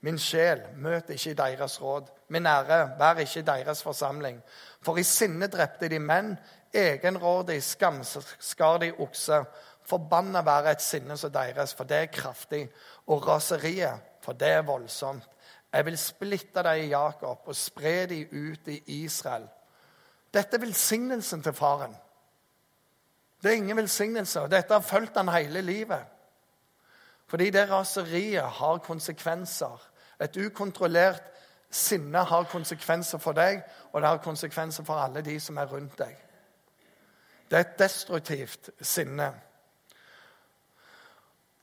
Min 0.04 0.17
sjel, 0.19 0.60
møt 0.76 1.10
ikke 1.10 1.34
deres 1.39 1.82
råd. 1.82 2.10
Min 2.28 2.46
ære, 2.46 2.80
vær 3.00 3.22
ikke 3.24 3.41
deres 3.41 3.84
forsamling. 3.84 4.41
For 4.82 4.98
i 4.98 5.04
sinne 5.04 5.48
drepte 5.48 5.88
de 5.88 6.00
menn, 6.00 6.34
egenrådig 6.74 7.62
skamskar 7.63 8.82
de 8.84 8.91
okse. 9.00 9.43
Forbanna 9.86 10.41
være 10.43 10.72
et 10.72 10.82
sinne 10.82 11.17
som 11.17 11.32
deres, 11.32 11.74
for 11.74 11.84
det 11.88 11.98
er 11.98 12.12
kraftig. 12.12 12.65
Og 13.08 13.28
raseriet, 13.28 14.02
for 14.22 14.34
det 14.34 14.50
er 14.50 14.62
voldsomt. 14.67 15.24
Jeg 15.73 15.86
vil 15.86 15.97
splitte 15.97 16.63
dem 16.63 16.81
i 16.83 16.89
Jakob 16.91 17.47
og 17.49 17.55
spre 17.55 18.05
dem 18.05 18.27
ut 18.31 18.67
i 18.67 18.81
Israel. 19.03 19.47
Dette 20.33 20.57
er 20.57 20.62
velsignelsen 20.62 21.43
til 21.43 21.53
faren. 21.53 21.95
Det 23.43 23.51
er 23.51 23.55
ingen 23.55 23.77
velsignelse. 23.77 24.47
Dette 24.49 24.73
har 24.73 24.81
fulgt 24.81 25.17
han 25.17 25.29
hele 25.29 25.62
livet. 25.62 26.05
Fordi 27.27 27.49
det 27.49 27.69
raseriet 27.69 28.43
har 28.43 28.77
konsekvenser. 28.77 29.89
Et 30.21 30.38
ukontrollert 30.38 31.23
sinne 31.69 32.17
har 32.17 32.43
konsekvenser 32.43 33.17
for 33.17 33.33
deg, 33.33 33.63
og 33.91 34.01
det 34.01 34.09
har 34.09 34.21
konsekvenser 34.23 34.86
for 34.86 35.01
alle 35.01 35.21
de 35.25 35.39
som 35.39 35.57
er 35.57 35.65
rundt 35.71 35.97
deg. 35.97 36.13
Det 37.49 37.57
er 37.57 37.65
et 37.65 37.79
destruktivt 37.79 38.69
sinne. 38.81 39.31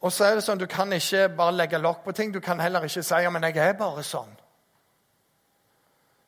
Og 0.01 0.13
så 0.13 0.25
er 0.25 0.35
det 0.35 0.45
sånn, 0.45 0.59
Du 0.59 0.67
kan 0.67 0.93
ikke 0.93 1.29
bare 1.37 1.53
legge 1.53 1.79
lokk 1.79 2.05
på 2.05 2.13
ting. 2.13 2.33
Du 2.33 2.41
kan 2.41 2.61
heller 2.61 2.85
ikke 2.85 3.03
si 3.03 3.15
ja, 3.15 3.31
men 3.31 3.43
jeg 3.43 3.57
er 3.57 3.73
bare 3.73 4.03
sånn. 4.03 4.37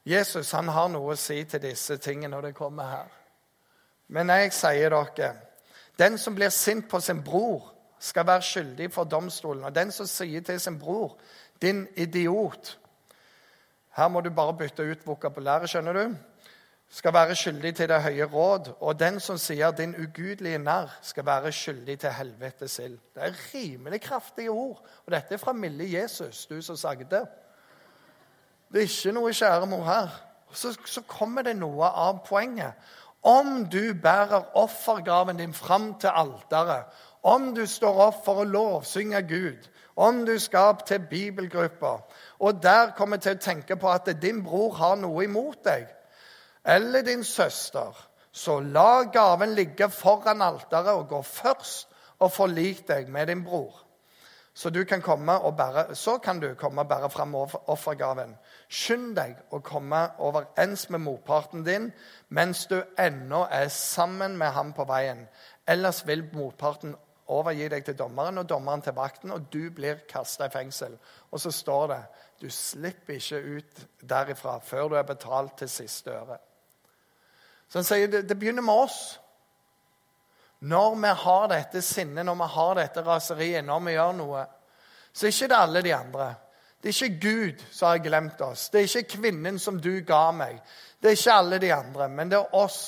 Jesus 0.04 0.50
han 0.52 0.68
har 0.68 0.88
noe 0.88 1.12
å 1.12 1.16
si 1.16 1.44
til 1.44 1.60
disse 1.62 1.96
tingene 1.96 2.34
når 2.34 2.42
det 2.42 2.54
kommer 2.54 2.84
her. 2.90 3.10
Men 4.08 4.28
jeg 4.28 4.52
sier 4.52 4.90
dere 4.90 5.34
den 5.98 6.18
som 6.18 6.34
blir 6.34 6.50
sint 6.50 6.88
på 6.88 7.00
sin 7.00 7.22
bror, 7.22 7.68
skal 8.02 8.26
være 8.26 8.42
skyldig 8.42 8.88
for 8.92 9.04
domstolen. 9.04 9.64
Og 9.64 9.74
den 9.74 9.92
som 9.92 10.06
sier 10.06 10.40
til 10.40 10.60
sin 10.60 10.78
bror, 10.78 11.16
'Din 11.60 11.86
idiot' 11.96 12.78
Her 13.90 14.08
må 14.08 14.20
du 14.20 14.30
bare 14.30 14.56
bytte 14.56 14.82
ut 14.82 15.06
vokabulæret, 15.06 15.68
skjønner 15.68 15.92
du. 15.92 16.16
Skal 16.92 17.12
være 17.12 17.34
skyldig 17.34 17.70
til 17.76 17.88
det 17.88 18.02
høye 18.02 18.24
råd. 18.24 18.74
Og 18.80 18.98
den 19.00 19.20
som 19.20 19.38
sier 19.38 19.70
'din 19.70 19.94
ugudelige 19.96 20.58
nær', 20.58 20.98
skal 21.02 21.26
være 21.26 21.52
skyldig 21.52 21.98
til 22.00 22.10
helvetes 22.10 22.78
ild. 22.78 22.98
Det 23.14 23.22
er 23.22 23.54
rimelig 23.54 24.00
kraftige 24.00 24.50
ord. 24.50 24.84
Og 25.06 25.12
dette 25.12 25.34
er 25.34 25.38
fra 25.38 25.52
milde 25.52 26.00
Jesus, 26.00 26.46
du 26.46 26.62
som 26.62 26.76
sagde. 26.76 27.26
Det 28.72 28.78
er 28.78 28.80
ikke 28.80 29.12
noe 29.12 29.32
kjære 29.32 29.66
mor 29.66 29.84
her. 29.84 30.08
Så, 30.52 30.78
så 30.84 31.02
kommer 31.02 31.42
det 31.42 31.56
noe 31.56 31.84
av 31.84 32.26
poenget. 32.26 32.72
Om 33.22 33.64
du 33.64 33.94
bærer 34.02 34.56
offergaven 34.56 35.36
din 35.36 35.54
fram 35.54 35.94
til 35.94 36.10
alteret, 36.14 36.84
om 37.22 37.54
du 37.54 37.66
står 37.66 38.00
opp 38.00 38.24
for 38.24 38.34
å 38.34 38.44
lovsynge 38.44 39.22
Gud, 39.22 39.68
om 39.96 40.26
du 40.26 40.38
skal 40.38 40.76
til 40.86 40.98
bibelgrupper, 41.10 41.98
og 42.38 42.62
der 42.62 42.90
kommer 42.96 43.16
til 43.16 43.36
å 43.36 43.40
tenke 43.40 43.76
på 43.76 43.88
at 43.88 44.22
din 44.22 44.44
bror 44.44 44.74
har 44.74 44.96
noe 44.96 45.24
imot 45.24 45.64
deg, 45.64 45.86
eller 46.64 47.02
din 47.02 47.24
søster, 47.24 48.08
så 48.32 48.60
la 48.60 49.02
gaven 49.12 49.54
ligge 49.54 49.90
foran 49.90 50.42
alteret 50.42 50.94
og 50.94 51.08
gå 51.08 51.22
først 51.22 51.88
og 52.22 52.32
forlik 52.32 52.86
deg 52.88 53.08
med 53.08 53.26
din 53.26 53.44
bror. 53.44 53.82
Så, 54.54 54.70
kan 54.84 55.02
bære, 55.56 55.94
så 55.94 56.18
kan 56.18 56.40
du 56.40 56.54
komme 56.54 56.80
og 56.80 56.88
bære 56.88 57.10
fram 57.10 57.34
offergaven. 57.34 58.36
Skynd 58.68 59.16
deg 59.16 59.36
å 59.50 59.60
komme 59.64 60.10
overens 60.18 60.90
med 60.90 61.00
motparten 61.00 61.64
din 61.64 61.92
mens 62.28 62.66
du 62.66 62.82
ennå 62.98 63.46
er 63.50 63.68
sammen 63.68 64.36
med 64.36 64.52
ham 64.52 64.72
på 64.72 64.84
veien. 64.84 65.26
Ellers 65.66 66.06
vil 66.06 66.28
motparten 66.34 66.94
overgi 67.26 67.68
deg 67.68 67.84
til 67.84 67.96
dommeren 67.96 68.38
og 68.38 68.48
dommeren 68.48 68.82
til 68.82 68.92
vakten, 68.92 69.32
og 69.32 69.48
du 69.52 69.70
blir 69.70 70.04
kasta 70.08 70.46
i 70.46 70.52
fengsel. 70.52 70.98
Og 71.30 71.40
så 71.40 71.50
står 71.50 71.86
det 71.88 72.02
du 72.42 72.50
slipper 72.50 73.14
ikke 73.14 73.42
ut 73.56 73.84
derifra 74.08 74.58
før 74.58 74.88
du 74.88 74.94
er 75.00 75.06
betalt 75.06 75.56
til 75.58 75.68
siste 75.68 76.10
øre. 76.10 76.38
Så 77.72 77.78
han 77.78 77.86
sier 77.88 78.08
det, 78.12 78.26
det 78.28 78.36
begynner 78.36 78.62
med 78.62 78.84
oss. 78.84 78.96
Når 80.68 80.96
vi 81.00 81.12
har 81.22 81.46
dette 81.48 81.80
sinnet, 81.82 82.26
når 82.26 82.36
vi 82.36 82.48
har 82.54 82.74
dette 82.76 83.02
raseriet, 83.06 83.64
når 83.64 83.80
vi 83.86 83.94
gjør 83.94 84.10
noe, 84.18 84.42
så 85.08 85.24
er 85.24 85.32
ikke 85.32 85.48
det 85.48 85.56
alle 85.56 85.80
de 85.86 85.94
andre. 85.96 86.26
Det 86.82 86.90
er 86.90 86.98
ikke 86.98 87.22
Gud 87.22 87.62
som 87.72 87.88
har 87.88 88.02
glemt 88.04 88.40
oss. 88.44 88.66
Det 88.68 88.82
er 88.82 88.90
ikke 88.90 89.16
kvinnen 89.16 89.56
som 89.58 89.80
du 89.80 90.02
ga 90.04 90.20
meg. 90.36 90.58
Det 91.00 91.08
er 91.08 91.16
ikke 91.16 91.36
alle 91.40 91.58
de 91.62 91.70
andre, 91.72 92.08
men 92.12 92.28
det 92.28 92.36
er 92.42 92.56
oss. 92.60 92.82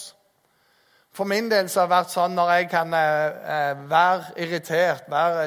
For 1.16 1.24
min 1.32 1.48
del 1.48 1.70
så 1.72 1.80
har 1.80 1.88
det 1.88 1.94
vært 1.94 2.12
sånn 2.12 2.36
når 2.36 2.52
jeg 2.52 2.68
kan 2.74 2.96
eh, 2.98 3.52
eh 3.54 3.84
være 3.88 4.34
irritert 4.44 5.08
være, 5.08 5.46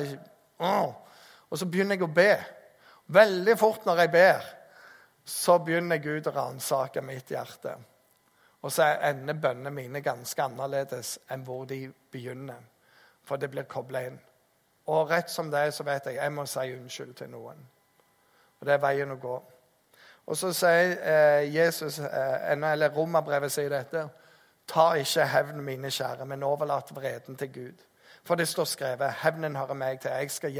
uh, 0.63 0.93
Og 1.49 1.59
så 1.59 1.65
begynner 1.69 1.95
jeg 1.95 2.07
å 2.07 2.15
be. 2.15 2.31
Veldig 3.13 3.57
fort 3.59 3.85
når 3.85 4.01
jeg 4.01 4.11
ber, 4.11 4.49
så 5.25 5.59
begynner 5.59 6.01
Gud 6.01 6.27
å 6.27 6.33
ransake 6.33 7.05
mitt 7.05 7.29
hjerte. 7.29 7.75
Og 8.61 8.71
så 8.71 8.83
ender 9.03 9.33
bønnene 9.33 9.71
mine 9.71 10.01
ganske 10.01 10.43
annerledes 10.43 11.17
enn 11.31 11.43
hvor 11.45 11.65
de 11.69 11.85
begynner. 12.11 12.63
For 13.23 13.37
det 13.37 13.51
blir 13.51 13.67
kobla 13.69 14.05
inn. 14.07 14.19
Og 14.87 15.09
rett 15.09 15.29
som 15.31 15.51
det 15.51 15.59
er, 15.59 15.71
så 15.71 15.83
vet 15.83 16.05
jeg 16.05 16.15
jeg 16.15 16.31
må 16.33 16.45
si 16.47 16.73
unnskyld 16.73 17.13
til 17.15 17.29
noen. 17.29 17.59
Og 18.59 18.65
det 18.65 18.73
er 18.73 18.81
veien 18.81 19.11
å 19.11 19.19
gå. 19.21 19.35
Og 20.27 20.37
så 20.37 20.51
sier 20.55 20.95
eh, 20.97 21.55
Jesus, 21.55 21.99
eh, 21.99 22.51
eller 22.51 22.95
Romerbrevet 22.95 23.51
sier 23.51 23.71
dette. 23.71 24.07
Ta 24.67 24.89
ikke 24.99 25.27
hevn, 25.31 25.61
mine 25.63 25.91
kjære, 25.91 26.25
men 26.25 26.43
overlat 26.43 26.91
vreden 26.95 27.37
til 27.39 27.53
Gud. 27.53 27.85
For 28.27 28.35
det 28.35 28.47
står 28.47 28.65
skrevet, 28.67 29.13
hevnen 29.21 29.55
hører 29.55 29.73
meg 29.73 30.01
til, 30.01 30.11
jeg 30.11 30.31
skal 30.31 30.51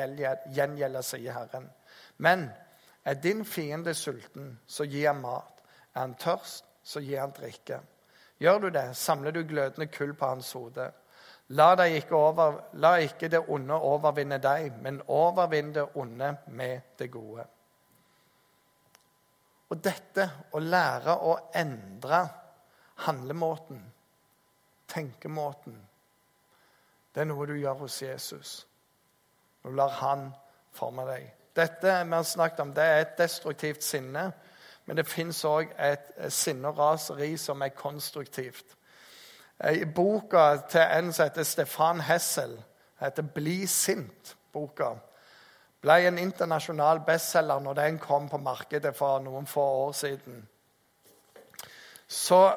gjengjelde, 0.56 1.04
sier 1.04 1.36
Herren. 1.36 1.68
Men 2.18 2.48
er 3.04 3.20
din 3.20 3.46
fiende 3.46 3.94
sulten, 3.94 4.60
så 4.68 4.88
gi 4.88 5.04
ham 5.04 5.20
mat. 5.26 5.64
Er 5.96 6.00
han 6.00 6.16
tørst, 6.16 6.66
så 6.88 7.02
gi 7.04 7.17
han 7.19 7.34
drikke. 7.36 7.82
Gjør 8.39 8.60
du 8.63 8.69
det, 8.69 8.86
samler 8.95 9.34
du 9.36 9.41
glødende 9.43 9.89
kull 9.91 10.13
på 10.15 10.30
hans 10.30 10.52
hode. 10.56 10.86
La, 11.58 11.73
ikke, 11.84 12.15
over, 12.15 12.60
la 12.80 12.97
ikke 13.04 13.30
det 13.32 13.41
onde 13.50 13.76
overvinne 13.76 14.38
deg, 14.43 14.73
men 14.84 15.02
overvinn 15.08 15.73
det 15.76 15.86
onde 15.95 16.34
med 16.47 16.95
det 17.00 17.10
gode. 17.12 17.45
Og 19.67 19.84
dette 19.84 20.30
å 20.56 20.63
lære 20.63 21.15
å 21.28 21.34
endre 21.60 22.21
handlemåten, 23.04 23.82
tenkemåten, 24.88 25.80
det 27.12 27.23
er 27.23 27.32
noe 27.32 27.47
du 27.50 27.56
gjør 27.58 27.82
hos 27.84 28.02
Jesus. 28.02 28.52
Du 29.63 29.73
lar 29.76 29.91
han 30.00 30.30
forme 30.71 31.04
deg. 31.08 31.32
Dette 31.58 31.95
vi 32.04 32.13
har 32.13 32.28
snakket 32.28 32.63
om, 32.63 32.73
det 32.76 32.84
er 32.86 33.02
et 33.02 33.17
destruktivt 33.19 33.84
sinne 33.84 34.30
men 34.88 34.97
det 34.97 35.08
fins 35.08 35.43
òg 35.45 35.73
et 35.84 36.12
sinne 36.32 36.69
og 36.71 36.80
raseri 36.80 37.34
som 37.38 37.62
er 37.62 37.76
konstruktivt. 37.76 38.78
I 39.60 39.86
boka 39.86 40.58
til 40.69 40.82
en 40.82 41.12
som 41.13 41.28
heter 41.28 41.43
Stefan 41.43 42.02
Hessel, 42.02 42.63
heter 43.00 43.23
'Bli 43.23 43.65
sint'-boka, 43.65 44.93
ble 45.82 46.08
en 46.08 46.17
internasjonal 46.17 47.00
bestselger 47.06 47.60
når 47.60 47.73
den 47.73 48.00
kom 48.00 48.30
på 48.30 48.38
markedet 48.38 48.95
for 48.95 49.19
noen 49.19 49.47
få 49.47 49.62
år 49.62 49.91
siden. 49.91 50.47
Så, 52.08 52.56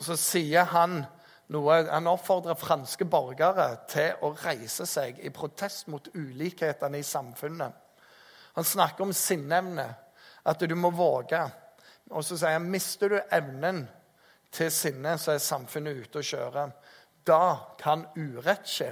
så 0.00 0.16
sier 0.16 0.64
han 0.64 1.04
noe 1.52 1.90
Han 1.90 2.06
oppfordrer 2.06 2.54
franske 2.54 3.04
borgere 3.04 3.76
til 3.88 4.14
å 4.24 4.32
reise 4.44 4.86
seg 4.86 5.18
i 5.20 5.30
protest 5.30 5.88
mot 5.88 6.08
ulikhetene 6.14 6.98
i 6.98 7.02
samfunnet. 7.02 7.72
Han 8.54 8.64
snakker 8.64 9.04
om 9.04 9.12
sinneevne 9.12 9.94
at 10.44 10.60
du 10.60 10.74
må 10.74 10.90
våge. 10.90 11.42
Og 12.10 12.24
så 12.24 12.36
sier 12.36 12.56
han 12.58 12.70
mister 12.70 13.12
du 13.12 13.18
evnen 13.32 13.84
til 14.52 14.70
sinne, 14.74 15.16
så 15.18 15.34
er 15.34 15.42
samfunnet 15.42 16.02
ute 16.02 16.20
å 16.20 16.26
kjøre. 16.26 16.66
Da 17.26 17.44
kan 17.80 18.04
urett 18.18 18.66
skje, 18.68 18.90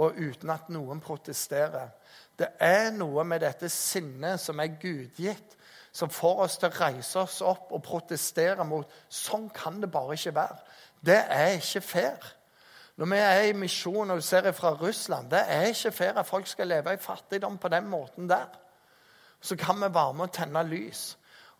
og 0.00 0.16
uten 0.18 0.52
at 0.54 0.70
noen 0.72 1.02
protesterer. 1.04 1.90
Det 2.38 2.54
er 2.62 2.90
noe 2.94 3.24
med 3.26 3.44
dette 3.44 3.68
sinnet 3.70 4.42
som 4.42 4.62
er 4.62 4.78
gudgitt, 4.80 5.58
som 5.94 6.10
får 6.10 6.40
oss 6.46 6.56
til 6.58 6.72
å 6.72 6.78
reise 6.80 7.20
oss 7.20 7.36
opp 7.46 7.70
og 7.70 7.84
protestere 7.86 8.64
mot 8.66 8.90
Sånn 9.06 9.46
kan 9.54 9.76
det 9.82 9.92
bare 9.94 10.16
ikke 10.16 10.34
være. 10.34 10.56
Det 10.98 11.20
er 11.36 11.52
ikke 11.60 11.84
fair. 11.86 12.32
Når 12.98 13.10
vi 13.10 13.20
er 13.20 13.44
i 13.46 13.54
misjon 13.58 14.10
og 14.10 14.18
du 14.18 14.24
ser 14.26 14.50
fra 14.54 14.72
Russland, 14.78 15.30
det 15.30 15.44
er 15.50 15.68
ikke 15.70 15.92
fair 15.94 16.18
at 16.18 16.26
folk 16.26 16.50
skal 16.50 16.70
leve 16.70 16.94
i 16.94 17.02
fattigdom 17.02 17.58
på 17.62 17.70
den 17.70 17.86
måten 17.90 18.30
der 18.30 18.50
så 19.44 19.56
kan 19.60 19.76
vi 19.76 19.92
være 19.92 20.16
med 20.16 20.24
å 20.30 20.32
tenne 20.32 20.62
lys. 20.64 21.02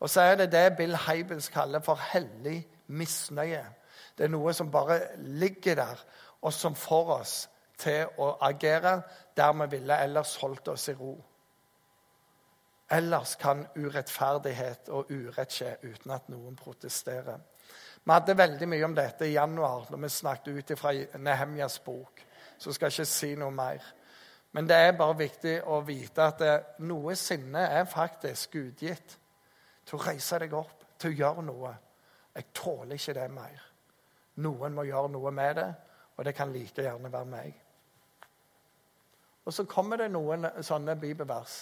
Og 0.01 0.11
så 0.11 0.25
er 0.25 0.38
det 0.40 0.53
det 0.53 0.77
Bill 0.79 0.97
Heibels 0.97 1.51
kaller 1.53 1.83
for 1.85 2.01
hellig 2.01 2.62
misnøye. 2.87 3.64
Det 4.16 4.25
er 4.25 4.33
noe 4.33 4.55
som 4.57 4.70
bare 4.73 5.01
ligger 5.18 5.77
der, 5.77 6.01
og 6.40 6.53
som 6.53 6.77
får 6.77 7.12
oss 7.18 7.35
til 7.81 8.09
å 8.20 8.35
agere 8.47 8.99
der 9.37 9.53
vi 9.61 9.70
ville 9.77 9.99
ellers 10.01 10.37
holdt 10.40 10.68
oss 10.73 10.88
i 10.88 10.94
ro. 10.97 11.14
Ellers 12.90 13.35
kan 13.40 13.64
urettferdighet 13.77 14.88
og 14.92 15.11
urett 15.11 15.53
skje 15.53 15.75
uten 15.83 16.14
at 16.14 16.29
noen 16.33 16.57
protesterer. 16.57 17.40
Vi 18.05 18.12
hadde 18.12 18.37
veldig 18.37 18.68
mye 18.68 18.85
om 18.85 18.97
dette 18.97 19.29
i 19.29 19.37
januar 19.37 19.90
når 19.90 20.03
vi 20.05 20.12
snakket 20.12 20.57
ut 20.57 20.79
fra 20.79 20.92
Nehemjas 21.18 21.79
bok. 21.85 22.20
Så 22.59 22.73
skal 22.73 22.88
jeg 22.92 23.01
ikke 23.01 23.12
si 23.12 23.31
noe 23.40 23.53
mer. 23.53 23.85
Men 24.55 24.69
det 24.71 24.77
er 24.79 24.97
bare 24.99 25.17
viktig 25.19 25.55
å 25.67 25.81
vite 25.83 26.29
at 26.31 26.43
noe 26.87 27.17
sinne 27.19 27.64
er 27.75 27.88
faktisk 27.90 28.55
gudgitt. 28.55 29.17
Til 29.85 29.99
å 29.99 30.05
reise 30.07 30.38
deg 30.40 30.55
opp, 30.57 30.85
til 30.99 31.11
å 31.11 31.19
gjøre 31.19 31.43
noe. 31.45 31.73
Jeg 32.35 32.53
tåler 32.55 32.95
ikke 32.95 33.17
det 33.19 33.27
mer. 33.35 33.67
Noen 34.47 34.75
må 34.75 34.87
gjøre 34.87 35.11
noe 35.12 35.31
med 35.35 35.59
det, 35.59 35.69
og 36.17 36.25
det 36.25 36.35
kan 36.38 36.53
like 36.55 36.83
gjerne 36.83 37.11
være 37.12 37.31
meg. 37.31 37.61
Og 39.45 39.55
så 39.55 39.67
kommer 39.69 40.01
det 40.01 40.09
noen 40.14 40.47
sånne 40.64 40.97
bibelvers. 40.97 41.59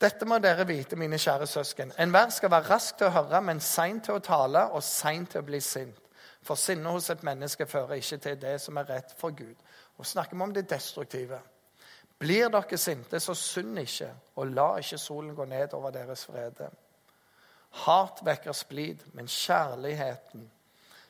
Dette 0.00 0.26
må 0.26 0.38
dere 0.40 0.64
vite, 0.66 0.96
mine 0.96 1.18
kjære 1.20 1.46
søsken. 1.46 1.92
Enhver 2.00 2.30
skal 2.32 2.50
være 2.50 2.72
rask 2.72 2.98
til 2.98 3.08
å 3.08 3.14
høre, 3.14 3.40
men 3.44 3.60
sein 3.60 4.00
til 4.00 4.16
å 4.16 4.24
tale 4.24 4.66
og 4.74 4.82
sein 4.84 5.26
til 5.28 5.42
å 5.42 5.46
bli 5.46 5.60
sint. 5.60 5.96
For 6.42 6.56
sinnet 6.56 6.92
hos 6.92 7.10
et 7.12 7.22
menneske 7.22 7.66
fører 7.68 8.00
ikke 8.00 8.16
til 8.24 8.38
det 8.40 8.54
som 8.62 8.78
er 8.80 8.88
rett 8.88 9.12
for 9.18 9.36
Gud. 9.36 9.56
Og 10.00 10.06
snakker 10.06 10.36
vi 10.36 10.42
om 10.42 10.54
det 10.56 10.68
destruktive. 10.70 11.40
Blir 12.20 12.48
dere 12.52 12.78
sinte, 12.80 13.20
så 13.20 13.34
synd 13.36 13.78
ikke, 13.80 14.08
og 14.40 14.54
la 14.54 14.70
ikke 14.80 14.98
solen 15.00 15.34
gå 15.36 15.44
ned 15.48 15.76
over 15.76 15.92
deres 15.92 16.24
frede. 16.28 16.70
Hat 17.84 18.24
vekker 18.24 18.56
splid, 18.56 19.04
men 19.12 19.28
kjærligheten 19.28 20.48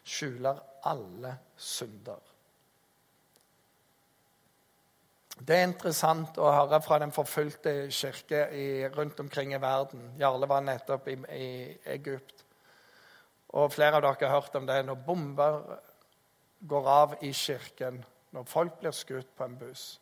skjuler 0.03 0.59
alle 0.87 1.37
synder. 1.57 2.21
Det 5.41 5.57
er 5.57 5.69
interessant 5.71 6.37
å 6.37 6.51
høre 6.53 6.83
fra 6.85 6.99
den 7.01 7.15
forfulgte 7.17 7.73
kirke 7.95 8.43
i, 8.53 8.67
rundt 8.93 9.23
omkring 9.23 9.55
i 9.55 9.61
verden. 9.63 10.11
Jarle 10.21 10.49
var 10.51 10.67
nettopp 10.67 11.09
i, 11.09 11.17
i, 11.33 11.51
Egypt. 11.95 12.45
Og 13.57 13.73
flere 13.73 13.97
av 13.97 14.05
dere 14.05 14.29
har 14.29 14.37
hørt 14.37 14.59
om 14.61 14.67
det. 14.69 14.83
Når 14.85 15.01
bomber 15.07 15.63
går 16.61 16.91
av 16.93 17.17
i 17.25 17.33
kirken, 17.33 18.03
når 18.31 18.47
folk 18.47 18.79
blir 18.81 18.95
skutt 18.95 19.33
på 19.37 19.47
en 19.47 19.57
buss, 19.59 20.01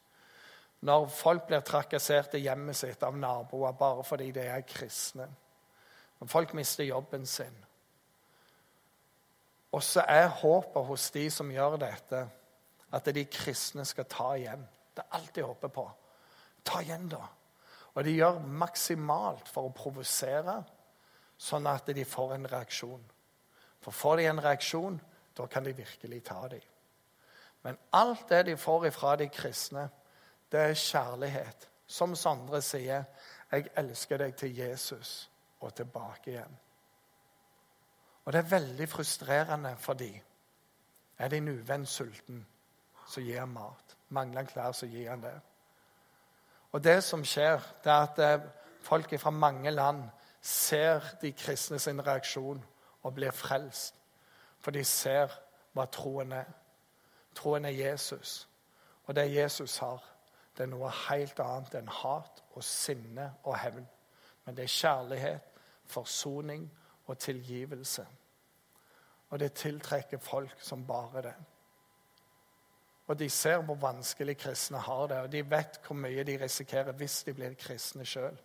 når 0.86 1.08
folk 1.10 1.48
blir 1.48 1.64
trakassert 1.66 2.36
i 2.38 2.44
hjemmet 2.44 2.76
sitt 2.78 3.02
av 3.02 3.16
naboer 3.18 3.74
bare 3.78 4.04
fordi 4.06 4.30
de 4.36 4.44
er 4.46 4.66
kristne, 4.68 5.26
når 6.18 6.30
folk 6.30 6.54
mister 6.58 6.86
jobben 6.86 7.26
sin 7.26 7.64
Og 9.72 9.82
så 9.84 10.00
er 10.08 10.30
håpet 10.40 10.86
hos 10.88 11.10
de 11.10 11.26
som 11.30 11.50
gjør 11.52 11.76
dette, 11.76 12.22
at 12.90 13.10
de 13.12 13.24
kristne 13.28 13.84
skal 13.84 14.06
ta 14.08 14.30
igjen. 14.36 14.62
Det 14.96 15.02
er 15.02 15.18
alt 15.18 15.34
de 15.36 15.42
håper 15.44 15.68
på. 15.68 15.84
Ta 16.64 16.80
igjen, 16.80 17.04
da. 17.12 17.20
Og 17.92 18.04
de 18.04 18.14
gjør 18.16 18.40
maksimalt 18.48 19.50
for 19.52 19.68
å 19.68 19.74
provosere, 19.76 20.56
sånn 21.36 21.68
at 21.68 21.92
de 21.92 22.04
får 22.08 22.34
en 22.38 22.48
reaksjon. 22.48 23.04
For 23.84 23.94
får 23.94 24.16
de 24.16 24.26
en 24.30 24.42
reaksjon, 24.42 24.96
da 25.36 25.46
kan 25.52 25.68
de 25.68 25.76
virkelig 25.76 26.22
ta 26.30 26.40
dem. 26.48 26.64
Men 27.62 27.78
alt 27.92 28.28
det 28.28 28.46
de 28.46 28.56
får 28.56 28.84
ifra 28.84 29.16
de 29.16 29.28
kristne, 29.28 29.88
det 30.52 30.60
er 30.60 30.74
kjærlighet. 30.74 31.68
Som 31.86 32.16
Sondre 32.16 32.62
sier, 32.62 33.04
'Jeg 33.52 33.68
elsker 33.76 34.16
deg 34.16 34.36
til 34.36 34.56
Jesus 34.56 35.30
og 35.60 35.74
tilbake 35.74 36.30
igjen'. 36.30 36.58
Og 38.24 38.32
det 38.32 38.38
er 38.38 38.58
veldig 38.58 38.88
frustrerende 38.88 39.76
for 39.78 39.92
de. 39.92 40.20
Er 41.18 41.28
din 41.28 41.48
uvenn 41.48 41.86
sulten, 41.86 42.46
så 43.06 43.20
gir 43.20 43.40
han 43.40 43.48
mat. 43.48 43.96
Mangler 44.08 44.36
han 44.36 44.46
klær, 44.46 44.72
så 44.72 44.86
gir 44.86 45.10
han 45.10 45.22
det. 45.22 45.40
Og 46.72 46.84
det 46.84 47.04
som 47.04 47.24
skjer, 47.24 47.60
det 47.84 47.92
er 47.92 48.02
at 48.02 48.18
eh, 48.18 48.48
folk 48.82 49.20
fra 49.20 49.30
mange 49.30 49.70
land 49.70 50.02
ser 50.40 51.00
de 51.22 51.32
kristne 51.32 51.78
sin 51.78 52.06
reaksjon 52.06 52.64
og 53.02 53.14
blir 53.14 53.30
frelst. 53.30 53.94
For 54.60 54.70
de 54.70 54.84
ser 54.84 55.32
hva 55.72 55.86
troen 55.86 56.32
er. 56.32 56.44
Troen 57.38 57.64
er 57.64 57.76
Jesus. 57.76 58.48
Og 59.04 59.16
det 59.16 59.34
Jesus 59.34 59.78
har, 59.78 60.02
det 60.56 60.66
er 60.66 60.70
noe 60.72 60.90
helt 61.06 61.38
annet 61.40 61.76
enn 61.78 61.90
hat 62.00 62.42
og 62.58 62.64
sinne 62.66 63.30
og 63.46 63.54
hevn. 63.62 63.86
Men 64.44 64.56
det 64.56 64.64
er 64.64 64.74
kjærlighet, 64.74 65.44
forsoning 65.86 66.66
og 67.06 67.18
tilgivelse. 67.18 68.06
Og 69.30 69.40
det 69.40 69.52
tiltrekker 69.52 70.18
folk 70.18 70.56
som 70.60 70.86
bare 70.86 71.22
det. 71.22 71.34
Og 73.06 73.18
de 73.18 73.30
ser 73.30 73.62
hvor 73.62 73.74
vanskelig 73.74 74.36
kristne 74.36 74.78
har 74.78 75.06
det, 75.06 75.16
og 75.16 75.32
de 75.32 75.50
vet 75.50 75.80
hvor 75.86 75.96
mye 75.96 76.24
de 76.24 76.36
risikerer 76.42 76.92
hvis 76.92 77.22
de 77.24 77.34
blir 77.34 77.54
kristne 77.54 78.04
sjøl. 78.04 78.36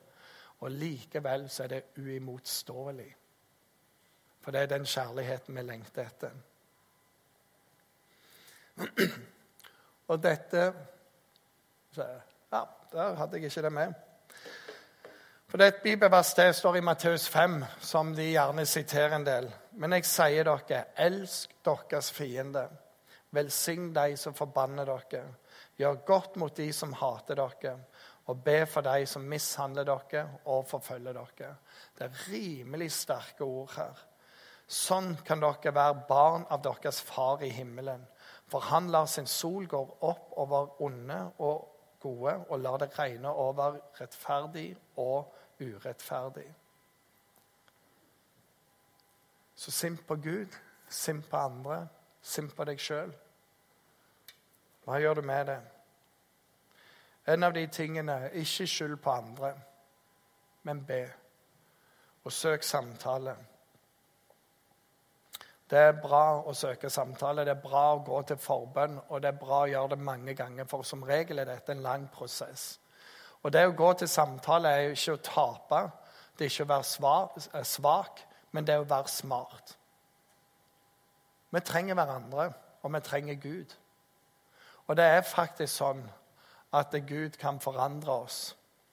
Og 0.59 0.71
likevel 0.71 1.49
så 1.49 1.63
er 1.63 1.67
det 1.67 1.83
uimotståelig. 1.97 3.15
For 4.39 4.51
det 4.51 4.61
er 4.61 4.65
den 4.65 4.85
kjærligheten 4.85 5.55
vi 5.55 5.61
lengter 5.61 6.05
etter. 6.05 6.31
Og 10.09 10.23
dette 10.23 10.73
Ja, 11.93 12.63
der 12.91 13.15
hadde 13.15 13.37
jeg 13.37 13.51
ikke 13.51 13.61
det 13.61 13.71
med. 13.73 13.93
For 15.47 15.61
det 15.61 15.65
er 15.65 15.75
et 15.75 15.83
bibelvers 15.83 16.33
det 16.33 16.55
står 16.57 16.79
i 16.79 16.81
Matteus 16.81 17.27
5, 17.29 17.59
som 17.79 18.15
de 18.17 18.31
gjerne 18.31 18.65
siterer 18.65 19.13
en 19.15 19.25
del. 19.25 19.49
Men 19.77 19.93
jeg 19.93 20.07
sier 20.09 20.47
dere, 20.47 20.79
elsk 20.97 21.51
deres 21.65 22.09
fiende. 22.11 22.63
Velsign 23.33 23.91
de 23.93 24.17
som 24.17 24.33
forbanner 24.33 24.89
dere. 24.89 25.21
Gjør 25.77 26.01
godt 26.05 26.39
mot 26.41 26.57
de 26.57 26.71
som 26.73 26.93
hater 26.97 27.37
dere. 27.37 27.75
Og 28.25 28.41
be 28.41 28.63
for 28.65 28.81
de 28.81 29.05
som 29.05 29.29
mishandler 29.29 29.85
dere 29.85 30.25
og 30.49 30.65
forfølger 30.69 31.19
dere. 31.19 31.53
Det 31.97 32.07
er 32.07 32.25
rimelig 32.31 32.89
sterke 32.97 33.45
ord 33.45 33.77
her. 33.77 34.03
Sånn 34.65 35.13
kan 35.25 35.41
dere 35.43 35.75
være 35.75 36.01
barn 36.09 36.47
av 36.49 36.65
deres 36.65 37.01
far 37.05 37.45
i 37.45 37.53
himmelen. 37.53 38.01
For 38.53 38.59
han 38.59 38.91
lar 38.91 39.05
sin 39.05 39.25
sol 39.25 39.65
gå 39.67 39.79
opp 40.01 40.33
over 40.37 40.81
onde 40.85 41.15
og 41.41 41.69
gode 41.99 42.35
og 42.49 42.59
lar 42.59 42.77
det 42.77 42.91
regne 42.99 43.29
over 43.29 43.79
rettferdig 43.97 44.75
og 45.01 45.33
urettferdig. 45.59 46.45
Så 49.55 49.71
sint 49.71 50.05
på 50.07 50.15
Gud, 50.15 50.53
sint 50.89 51.29
på 51.29 51.37
andre, 51.37 51.87
sint 52.21 52.53
på 52.55 52.67
deg 52.69 52.77
sjøl. 52.77 53.15
Hva 54.85 54.99
gjør 55.01 55.17
du 55.17 55.21
med 55.25 55.49
det? 55.49 55.57
En 57.33 57.49
av 57.49 57.57
de 57.57 57.65
tingene 57.73 58.19
ikke 58.37 58.67
skyld 58.69 58.99
på 59.01 59.17
andre, 59.17 59.55
men 60.63 60.85
be. 60.85 61.01
Og 62.23 62.31
søk 62.31 62.63
samtale. 62.63 63.33
Det 65.73 65.81
er 65.81 65.95
bra 65.97 66.43
å 66.45 66.53
søke 66.53 66.89
samtale, 66.93 67.41
det 67.47 67.55
er 67.55 67.61
bra 67.63 67.95
å 67.95 68.01
gå 68.05 68.19
til 68.29 68.37
forbønn, 68.37 68.99
og 69.09 69.23
det 69.23 69.31
er 69.31 69.39
bra 69.39 69.63
å 69.63 69.71
gjøre 69.71 69.95
det 69.95 70.05
mange 70.05 70.35
ganger, 70.37 70.67
for 70.69 70.85
som 70.85 71.01
regel 71.07 71.41
er 71.41 71.49
dette 71.49 71.73
en 71.73 71.81
lang 71.81 72.03
prosess. 72.13 72.75
Og 73.41 73.49
det 73.55 73.63
å 73.65 73.73
gå 73.73 73.87
til 73.97 74.11
samtale 74.11 74.69
er 74.69 74.83
jo 74.83 74.93
ikke 74.93 75.15
å 75.15 75.23
tape, 75.25 75.81
det 76.37 76.45
er 76.45 76.53
ikke 76.53 76.67
å 76.67 76.71
være 76.75 77.65
svak, 77.65 78.21
men 78.53 78.69
det 78.69 78.75
er 78.75 78.85
å 78.85 78.91
være 78.93 79.09
smart. 79.09 79.73
Vi 81.49 81.65
trenger 81.65 81.97
hverandre, 81.97 82.49
og 82.85 82.93
vi 82.93 83.05
trenger 83.09 83.41
Gud. 83.41 83.77
Og 84.85 85.01
det 85.01 85.09
er 85.09 85.25
faktisk 85.25 85.73
sånn 85.73 86.05
at 86.77 86.93
Gud 87.09 87.41
kan 87.41 87.57
forandre 87.57 88.21
oss, 88.27 88.43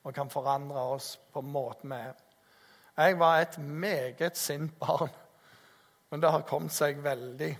og 0.00 0.16
kan 0.16 0.32
forandre 0.32 0.88
oss 0.96 1.18
på 1.28 1.44
måten 1.44 1.92
vi 1.92 2.04
er. 2.08 2.28
Jeg 2.96 3.20
var 3.20 3.42
et 3.44 3.60
meget 3.60 4.40
sint 4.40 4.80
barn 4.80 5.12
men 6.10 6.20
det 6.20 6.30
har 6.30 6.46
kommet 6.46 6.74
seg 6.74 6.98
veldig, 7.04 7.50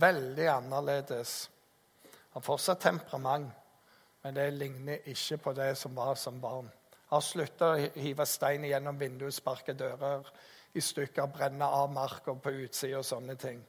veldig 0.00 0.46
annerledes. 0.48 1.34
Han 2.04 2.40
Har 2.40 2.46
fortsatt 2.46 2.80
temperament, 2.80 3.50
men 4.22 4.34
det 4.34 4.50
ligner 4.54 5.08
ikke 5.10 5.36
på 5.38 5.52
det 5.52 5.74
som 5.78 5.94
var 5.94 6.14
som 6.14 6.40
barn. 6.40 6.70
Har 7.10 7.20
slutta 7.20 7.74
å 7.74 7.88
hive 8.00 8.26
stein 8.26 8.64
gjennom 8.64 8.98
vinduet, 8.98 9.34
sparke 9.34 9.74
dører 9.74 10.26
i 10.74 10.80
stykker, 10.80 11.26
brenne 11.26 11.66
av 11.66 11.92
marka 11.92 12.34
på 12.34 12.52
utsida 12.64 12.98
og 12.98 13.06
sånne 13.06 13.36
ting. 13.38 13.60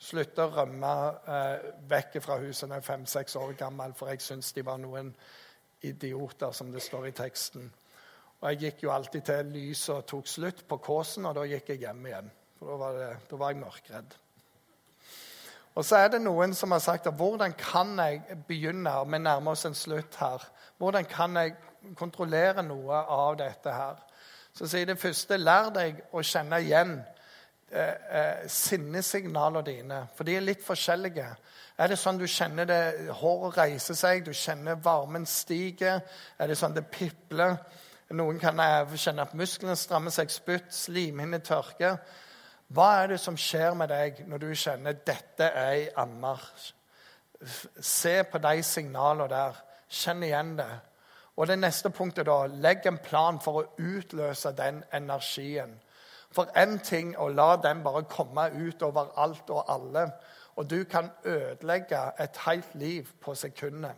Slutta 0.00 0.46
å 0.46 0.52
rømme 0.54 0.90
eh, 1.28 1.70
vekk 1.88 2.18
fra 2.24 2.38
huset 2.40 2.68
da 2.68 2.78
jeg 2.78 2.84
er 2.84 2.86
fem-seks 2.86 3.36
år 3.36 3.54
gammel, 3.58 3.94
for 3.94 4.10
jeg 4.12 4.22
syntes 4.24 4.52
de 4.56 4.64
var 4.66 4.78
noen 4.80 5.14
idioter, 5.86 6.52
som 6.52 6.70
det 6.72 6.82
står 6.82 7.08
i 7.08 7.16
teksten. 7.16 7.70
Og 8.40 8.50
Jeg 8.50 8.60
gikk 8.62 8.84
jo 8.84 8.92
alltid 8.94 9.24
til 9.28 9.50
lyset 9.52 10.06
tok 10.08 10.28
slutt 10.28 10.62
på 10.68 10.78
kåsen, 10.80 11.26
og 11.28 11.34
da 11.36 11.44
gikk 11.48 11.74
jeg 11.74 11.82
hjem 11.84 12.06
igjen. 12.06 12.30
For 12.60 12.68
da 12.68 12.76
var, 12.76 12.92
det, 12.92 13.12
da 13.30 13.36
var 13.40 13.54
jeg 13.54 13.62
mørkredd. 13.62 14.16
Og 15.80 15.86
så 15.86 15.96
er 15.96 16.10
det 16.12 16.18
noen 16.20 16.52
som 16.52 16.74
har 16.74 16.82
sagt 16.84 17.06
at 17.08 17.16
hvordan 17.16 17.54
kan 17.56 17.94
jeg 17.96 18.36
begynne 18.48 18.92
Vi 19.08 19.18
nærmer 19.18 19.54
oss 19.54 19.64
en 19.64 19.74
slutt 19.74 20.18
her. 20.20 20.44
Hvordan 20.76 21.08
kan 21.08 21.36
jeg 21.40 21.54
kontrollere 21.96 22.62
noe 22.62 23.00
av 23.00 23.38
dette 23.40 23.72
her? 23.72 23.96
Så 24.52 24.68
sier 24.68 24.84
det 24.84 25.00
første 25.00 25.38
lær 25.40 25.70
deg 25.72 26.02
å 26.12 26.20
kjenne 26.20 26.60
igjen 26.60 26.98
eh, 27.72 27.96
eh, 28.20 28.46
sinnesignalene 28.50 29.64
dine. 29.64 30.04
For 30.18 30.28
de 30.28 30.36
er 30.36 30.44
litt 30.44 30.64
forskjellige. 30.66 31.28
Er 31.80 31.88
det 31.88 31.96
sånn 31.96 32.20
du 32.20 32.26
kjenner 32.28 32.68
det, 32.68 32.82
håret 33.22 33.56
reiser 33.56 33.96
seg, 33.96 34.26
du 34.26 34.34
kjenner 34.36 34.76
varmen 34.84 35.24
stiger? 35.24 36.02
Er 36.36 36.50
det 36.52 36.60
sånn 36.60 36.76
det 36.76 36.90
pipler? 36.92 37.56
Noen 38.12 38.42
kan 38.42 38.60
kjenne 38.92 39.24
at 39.24 39.38
musklene 39.38 39.78
strammer 39.80 40.12
seg, 40.12 40.28
spytt, 40.34 40.74
slimhinner 40.74 41.40
tørker. 41.40 42.02
Hva 42.70 42.90
er 43.00 43.08
det 43.10 43.18
som 43.18 43.38
skjer 43.38 43.74
med 43.74 43.90
deg 43.90 44.20
når 44.30 44.42
du 44.44 44.50
kjenner 44.54 44.98
dette 45.06 45.48
er 45.48 45.72
ei 45.72 45.86
anmarsj? 45.98 46.68
Se 47.82 48.20
på 48.30 48.38
de 48.38 48.62
signalene 48.62 49.26
der. 49.32 49.56
Kjenn 49.90 50.22
igjen 50.22 50.52
det. 50.60 50.70
Og 51.40 51.48
det 51.48 51.56
neste 51.58 51.90
punktet 51.90 52.28
da, 52.28 52.44
Legg 52.46 52.86
en 52.86 53.00
plan 53.02 53.40
for 53.42 53.58
å 53.58 53.64
utløse 53.80 54.52
den 54.54 54.84
energien. 54.94 55.72
For 56.30 56.52
én 56.54 56.76
ting 56.86 57.16
å 57.18 57.26
la 57.34 57.56
den 57.58 57.82
bare 57.82 58.04
komme 58.06 58.44
ut 58.54 58.82
over 58.86 59.10
alt 59.18 59.50
og 59.50 59.64
alle. 59.72 60.04
Og 60.60 60.70
du 60.70 60.84
kan 60.84 61.10
ødelegge 61.24 62.04
et 62.22 62.38
helt 62.44 62.74
liv 62.74 63.08
på 63.20 63.34
sekundet. 63.34 63.96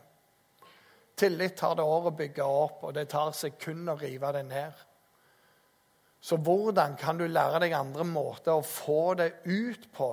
Tillit 1.16 1.58
tar 1.60 1.74
det 1.76 1.84
år 1.84 2.08
å 2.08 2.14
bygge 2.16 2.44
opp, 2.44 2.84
og 2.86 2.94
det 2.94 3.10
tar 3.12 3.34
sekunder 3.36 3.98
å 3.98 4.00
rive 4.00 4.32
det 4.32 4.44
ned. 4.48 4.80
Så 6.22 6.36
hvordan 6.38 6.94
kan 6.96 7.18
du 7.18 7.26
lære 7.26 7.64
deg 7.64 7.74
andre 7.74 8.04
måter 8.06 8.54
å 8.54 8.66
få 8.66 9.14
det 9.18 9.32
ut 9.44 9.88
på? 9.94 10.12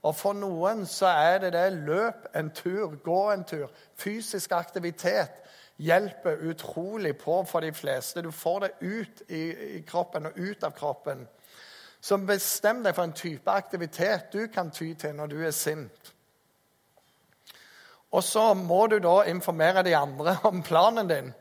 Og 0.00 0.14
For 0.16 0.32
noen 0.32 0.86
så 0.88 1.10
er 1.10 1.42
det 1.42 1.52
det 1.52 1.82
løp 1.84 2.30
en 2.38 2.52
tur, 2.54 2.94
gå 3.04 3.20
en 3.32 3.42
tur. 3.44 3.66
Fysisk 3.98 4.54
aktivitet 4.56 5.34
hjelper 5.80 6.40
utrolig 6.48 7.16
på 7.18 7.42
for 7.48 7.60
de 7.60 7.72
fleste. 7.72 8.22
Du 8.22 8.30
får 8.30 8.60
det 8.60 8.70
ut 8.80 9.22
i, 9.28 9.42
i 9.78 9.82
kroppen 9.86 10.30
og 10.30 10.38
ut 10.38 10.64
av 10.64 10.72
kroppen. 10.76 11.26
Så 12.00 12.16
bestem 12.24 12.80
deg 12.84 12.94
for 12.96 13.04
en 13.04 13.16
type 13.16 13.50
aktivitet 13.52 14.32
du 14.32 14.46
kan 14.48 14.70
ty 14.72 14.94
til 14.94 15.18
når 15.18 15.34
du 15.34 15.38
er 15.44 15.52
sint. 15.56 16.14
Og 18.10 18.24
så 18.24 18.54
må 18.54 18.86
du 18.90 18.98
da 18.98 19.22
informere 19.28 19.84
de 19.86 19.94
andre 19.96 20.38
om 20.48 20.62
planen 20.62 21.08
din. 21.10 21.32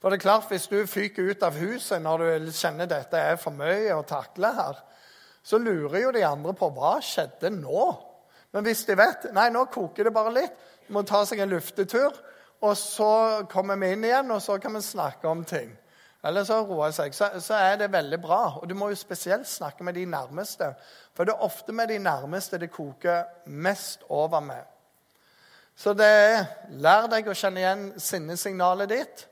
For 0.00 0.08
det 0.08 0.18
er 0.18 0.24
klart, 0.24 0.48
Hvis 0.48 0.66
du 0.66 0.86
fyker 0.86 1.30
ut 1.30 1.42
av 1.42 1.56
huset 1.60 2.02
når 2.02 2.18
du 2.18 2.52
kjenner 2.52 2.88
dette 2.88 3.18
er 3.18 3.36
for 3.36 3.52
mye 3.52 3.92
å 3.94 4.06
takle 4.06 4.52
her, 4.56 4.78
så 5.42 5.58
lurer 5.58 6.00
jo 6.00 6.12
de 6.12 6.24
andre 6.24 6.54
på 6.56 6.70
hva 6.72 6.98
skjedde 7.04 7.50
nå. 7.52 7.84
Men 8.52 8.64
hvis 8.64 8.84
de 8.88 8.96
vet 8.96 9.28
nei, 9.36 9.50
nå 9.52 9.66
koker 9.72 10.08
det 10.08 10.14
bare 10.14 10.32
litt, 10.34 10.56
må 10.88 11.04
ta 11.06 11.22
seg 11.24 11.40
en 11.40 11.52
luftetur, 11.52 12.16
og 12.60 12.74
så 12.76 13.12
kommer 13.48 13.78
vi 13.80 13.92
inn 13.94 14.04
igjen, 14.04 14.32
og 14.34 14.42
så 14.42 14.58
kan 14.60 14.74
vi 14.74 14.82
snakke 14.84 15.28
om 15.28 15.44
ting. 15.48 15.70
Eller 16.24 16.44
så 16.44 16.58
roer 16.68 16.92
seg. 16.92 17.14
Så, 17.16 17.30
så 17.40 17.56
er 17.56 17.78
det 17.80 17.92
veldig 17.92 18.18
bra. 18.20 18.40
Og 18.60 18.68
du 18.68 18.74
må 18.76 18.90
jo 18.90 18.98
spesielt 18.98 19.48
snakke 19.48 19.84
med 19.86 19.96
de 19.96 20.04
nærmeste. 20.04 20.74
For 21.16 21.24
det 21.24 21.32
er 21.32 21.46
ofte 21.46 21.72
med 21.72 21.88
de 21.88 21.96
nærmeste 22.02 22.60
det 22.60 22.68
koker 22.74 23.24
mest 23.46 24.04
over 24.08 24.44
med. 24.44 24.68
Så 25.76 25.94
det 25.96 26.04
er 26.06 26.44
lær 26.76 27.08
deg 27.08 27.30
å 27.30 27.36
kjenne 27.36 27.62
igjen 27.62 27.86
sinnesignalet 27.96 28.92
ditt. 28.92 29.24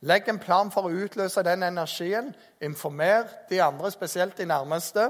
Legg 0.00 0.28
en 0.28 0.38
plan 0.38 0.70
for 0.72 0.88
å 0.88 1.04
utløse 1.04 1.42
den 1.46 1.64
energien. 1.64 2.32
Informer 2.60 3.30
de 3.50 3.60
andre, 3.64 3.90
spesielt 3.90 4.36
de 4.36 4.46
nærmeste. 4.48 5.08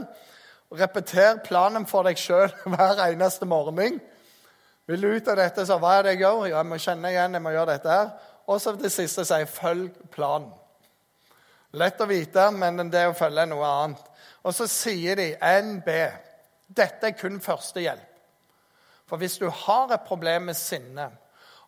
Repeter 0.70 1.40
planen 1.46 1.86
for 1.86 2.06
deg 2.06 2.18
sjøl 2.20 2.52
hver 2.72 3.02
eneste 3.08 3.48
morgen. 3.48 3.98
Vil 4.86 5.02
du 5.02 5.08
ut 5.10 5.28
av 5.28 5.40
dette, 5.40 5.66
så 5.66 5.80
hva 5.82 5.96
er 5.96 6.06
det 6.06 6.14
jeg 6.14 6.22
gjør? 6.22 6.44
Ja, 6.46 6.60
jeg 6.60 6.70
må 6.70 6.78
kjenne 6.78 7.10
igjen, 7.10 7.34
jeg 7.34 7.42
må 7.42 7.54
gjøre 7.54 7.72
dette 7.74 7.90
her. 7.90 8.12
Og 8.46 8.60
så 8.62 8.76
det 8.78 8.92
siste 8.94 9.24
sier 9.26 9.50
følg 9.50 9.90
planen. 10.14 10.52
Lett 11.76 12.00
å 12.00 12.06
vite, 12.08 12.46
men 12.54 12.86
det 12.88 13.02
å 13.10 13.16
følge 13.16 13.42
er 13.42 13.50
noe 13.50 13.66
annet. 13.66 14.04
Og 14.46 14.54
så 14.54 14.68
sier 14.70 15.18
de 15.18 15.32
NB. 15.34 15.88
Dette 16.78 17.10
er 17.10 17.18
kun 17.18 17.40
førstehjelp. 17.42 18.12
For 19.06 19.22
hvis 19.22 19.36
du 19.38 19.46
har 19.50 19.92
et 19.94 20.06
problem 20.06 20.48
med 20.50 20.58
sinne 20.58 21.10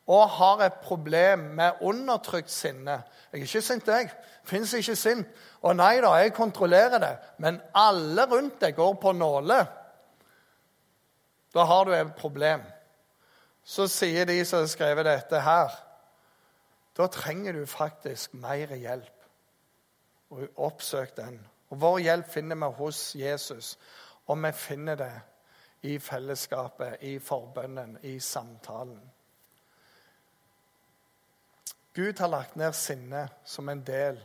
og 0.08 0.28
har 0.28 0.62
et 0.64 0.80
problem 0.82 1.38
med 1.38 1.82
undertrykt 1.84 2.50
sinne 2.50 3.02
Jeg 3.32 3.40
er 3.40 3.44
ikke 3.44 3.60
sint, 3.62 3.88
jeg. 3.88 4.10
Fins 4.44 4.72
ikke 4.72 4.96
sint. 4.96 5.26
Og 5.60 5.76
nei 5.76 5.98
da, 6.00 6.14
jeg 6.16 6.32
kontrollerer 6.32 6.98
det. 6.98 7.10
Men 7.38 7.60
alle 7.76 8.24
rundt 8.24 8.60
deg 8.62 8.72
går 8.76 8.94
på 9.02 9.12
nåler. 9.12 9.66
Da 11.54 11.64
har 11.68 11.84
du 11.84 11.92
et 11.92 12.14
problem. 12.16 12.62
Så 13.64 13.84
sier 13.92 14.24
de 14.24 14.38
som 14.48 14.62
har 14.62 14.70
skrevet 14.72 15.04
dette 15.04 15.40
her 15.44 15.76
Da 16.96 17.06
trenger 17.06 17.52
du 17.52 17.66
faktisk 17.66 18.34
mer 18.34 18.72
hjelp. 18.74 19.28
Og 20.30 20.48
oppsøk 20.56 21.16
den. 21.16 21.36
Og 21.68 21.80
Vår 21.80 21.98
hjelp 21.98 22.32
finner 22.32 22.56
vi 22.56 22.72
hos 22.80 23.14
Jesus, 23.14 23.78
og 24.26 24.40
vi 24.42 24.52
finner 24.52 24.94
det 24.94 25.12
i 25.82 25.98
fellesskapet, 25.98 26.96
i 27.00 27.18
forbønnen, 27.18 27.98
i 28.02 28.18
samtalen. 28.20 29.00
Gud 31.98 32.18
har 32.18 32.28
lagt 32.30 32.56
ned 32.56 32.72
sinnet 32.78 33.30
som 33.44 33.68
en 33.68 33.80
del 33.82 34.20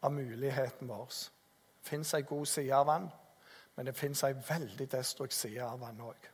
av 0.00 0.12
muligheten 0.12 0.88
vår. 0.88 1.06
Det 1.76 1.88
fins 1.90 2.14
ei 2.16 2.22
god 2.24 2.46
side 2.48 2.72
av 2.72 2.88
han, 2.88 3.08
men 3.76 3.86
det 3.86 3.92
fins 3.98 4.22
ei 4.24 4.32
veldig 4.32 4.86
destruktiv 4.88 5.36
side 5.36 5.66
av 5.66 5.84
han 5.84 6.00
òg. 6.00 6.28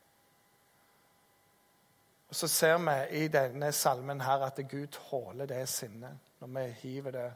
Og 2.28 2.34
Så 2.34 2.48
ser 2.48 2.78
vi 2.78 3.24
i 3.24 3.28
denne 3.28 3.72
salmen 3.72 4.20
her 4.20 4.44
at 4.46 4.60
Gud 4.70 4.86
tåler 4.94 5.46
det 5.50 5.64
sinnet 5.68 6.30
når 6.38 6.52
vi 6.54 6.64
hiver 6.82 7.10
det 7.10 7.32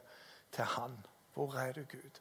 til 0.51 0.63
Han. 0.63 0.95
Hvor 1.33 1.55
er 1.59 1.73
du, 1.73 1.83
Gud? 1.83 2.19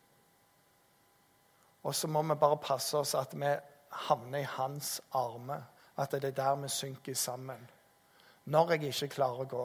Og 1.82 1.94
så 1.94 2.08
må 2.08 2.22
vi 2.22 2.34
bare 2.34 2.58
passe 2.58 2.98
oss 2.98 3.14
at 3.14 3.34
vi 3.34 3.54
havner 3.90 4.38
i 4.38 4.50
hans 4.56 5.00
armer. 5.12 5.62
At 5.96 6.10
det 6.12 6.24
er 6.24 6.30
der 6.30 6.54
vi 6.54 6.68
synker 6.68 7.14
sammen. 7.14 7.70
Når 8.44 8.70
jeg 8.70 8.82
ikke 8.82 9.08
klarer 9.08 9.46
å 9.46 9.48
gå, 9.50 9.64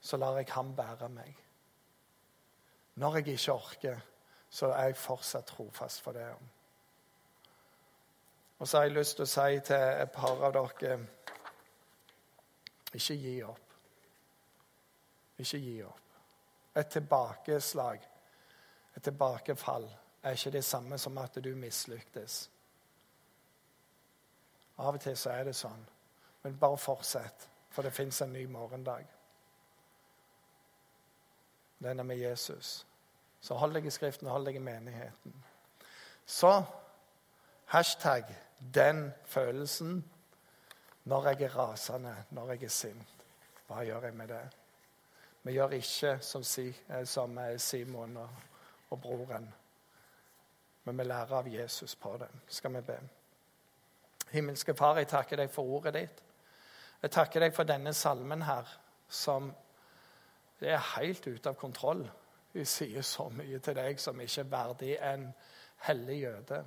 så 0.00 0.16
lar 0.16 0.36
jeg 0.36 0.52
ham 0.54 0.74
bære 0.76 1.08
meg. 1.08 1.36
Når 2.94 3.16
jeg 3.16 3.28
ikke 3.28 3.52
orker, 3.52 4.00
så 4.50 4.66
er 4.66 4.90
jeg 4.90 4.96
fortsatt 4.96 5.46
trofast 5.46 6.00
for 6.02 6.12
det. 6.12 6.26
Og 8.58 8.68
så 8.68 8.76
har 8.76 8.84
jeg 8.84 8.92
lyst 8.92 9.16
til 9.16 9.24
å 9.24 9.30
si 9.30 9.60
til 9.64 9.76
et 10.02 10.12
par 10.12 10.44
av 10.44 10.52
dere 10.52 10.98
ikke 12.94 13.14
gi 13.14 13.34
opp. 13.46 13.74
Ikke 15.38 15.58
gi 15.58 15.76
opp. 15.86 16.16
Et 16.76 16.88
tilbakeslag, 16.90 18.02
et 18.96 19.02
tilbakefall, 19.02 19.88
er 20.22 20.36
ikke 20.36 20.50
det 20.58 20.64
samme 20.64 20.98
som 20.98 21.18
at 21.18 21.38
du 21.44 21.54
mislyktes. 21.56 22.50
Av 24.78 24.94
og 24.94 25.00
til 25.00 25.16
så 25.16 25.30
er 25.30 25.48
det 25.48 25.56
sånn. 25.56 25.80
Men 26.42 26.58
bare 26.58 26.78
fortsett, 26.80 27.48
for 27.70 27.82
det 27.82 27.92
fins 27.92 28.20
en 28.22 28.32
ny 28.32 28.46
morgendag. 28.48 29.06
Den 31.80 31.98
er 31.98 32.02
med 32.02 32.16
Jesus. 32.16 32.86
Så 33.40 33.54
hold 33.54 33.74
deg 33.74 33.86
i 33.86 33.90
Skriften, 33.90 34.28
hold 34.28 34.46
deg 34.46 34.56
i 34.56 34.62
menigheten. 34.62 35.44
Så 36.26 36.62
hashtag 37.66 38.24
'den 38.74 39.12
følelsen' 39.24 40.04
når 41.04 41.28
jeg 41.28 41.42
er 41.42 41.56
rasende, 41.56 42.16
når 42.30 42.50
jeg 42.50 42.62
er 42.62 42.68
sint. 42.68 43.24
Hva 43.66 43.84
gjør 43.84 44.04
jeg 44.04 44.14
med 44.14 44.28
det? 44.28 44.48
Vi 45.42 45.52
gjør 45.52 45.68
ikke 45.68 46.18
som, 46.20 47.38
eh, 47.38 47.52
eh, 47.52 47.58
Simon 47.58 48.16
og, 48.16 48.28
og 48.90 49.00
broren, 49.00 49.54
men 50.84 50.98
vi 50.98 51.04
lærer 51.04 51.32
av 51.32 51.48
Jesus 51.48 51.94
på 51.94 52.16
det. 52.16 52.28
Skal 52.46 52.74
vi 52.74 52.80
be? 52.80 52.98
Himmelske 54.30 54.74
Far, 54.74 54.96
jeg 54.96 55.08
takker 55.08 55.36
deg 55.36 55.50
for 55.50 55.62
ordet 55.62 55.94
ditt. 55.94 56.22
Jeg 57.02 57.10
takker 57.10 57.40
deg 57.40 57.54
for 57.54 57.64
denne 57.64 57.94
salmen 57.94 58.42
her, 58.42 58.68
som 59.08 59.54
det 60.60 60.70
er 60.70 60.90
helt 60.96 61.26
ute 61.26 61.48
av 61.48 61.56
kontroll. 61.58 62.02
Vi 62.52 62.64
sier 62.64 63.02
så 63.06 63.28
mye 63.32 63.58
til 63.62 63.76
deg 63.78 64.00
som 64.02 64.20
ikke 64.20 64.42
er 64.42 64.50
verdig 64.50 64.92
en 64.98 65.28
hellig 65.86 66.18
jøde. 66.20 66.60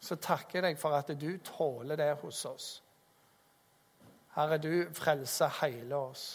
Så 0.00 0.16
takker 0.16 0.58
jeg 0.58 0.66
deg 0.66 0.80
for 0.80 0.94
at 0.94 1.10
du 1.20 1.30
tåler 1.44 1.96
det 1.98 2.12
hos 2.20 2.44
oss. 2.46 2.68
Herre, 4.34 4.58
du 4.58 4.86
frelser 4.94 5.50
hele 5.62 5.96
oss. 5.96 6.26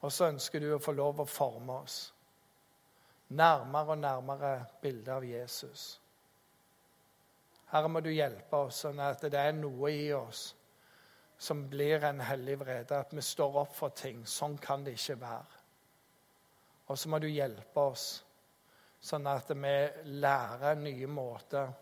Og 0.00 0.12
så 0.12 0.28
ønsker 0.28 0.60
du 0.60 0.74
å 0.74 0.82
få 0.82 0.92
lov 0.92 1.22
å 1.22 1.28
forme 1.28 1.80
oss 1.84 2.00
nærmere 3.28 3.96
og 3.96 3.98
nærmere 3.98 4.64
bildet 4.82 5.08
av 5.08 5.24
Jesus. 5.24 6.00
Herre, 7.72 7.88
må 7.88 8.00
du 8.00 8.10
hjelpe 8.12 8.56
oss 8.68 8.84
sånn 8.84 9.00
at 9.02 9.24
det 9.26 9.40
er 9.40 9.56
noe 9.56 9.90
i 9.90 10.12
oss 10.14 10.52
som 11.38 11.68
blir 11.68 12.04
en 12.04 12.20
hellig 12.20 12.58
vrede. 12.60 12.98
At 12.98 13.14
vi 13.14 13.22
står 13.22 13.60
opp 13.62 13.74
for 13.76 13.94
ting. 13.96 14.24
Sånn 14.26 14.56
kan 14.58 14.84
det 14.84 14.96
ikke 14.96 15.20
være. 15.20 15.62
Og 16.86 16.98
så 16.98 17.10
må 17.10 17.18
du 17.18 17.28
hjelpe 17.28 17.82
oss 17.82 18.06
sånn 19.06 19.26
at 19.30 19.50
vi 19.54 19.74
lærer 20.18 20.78
nye 20.80 21.08
måter 21.10 21.72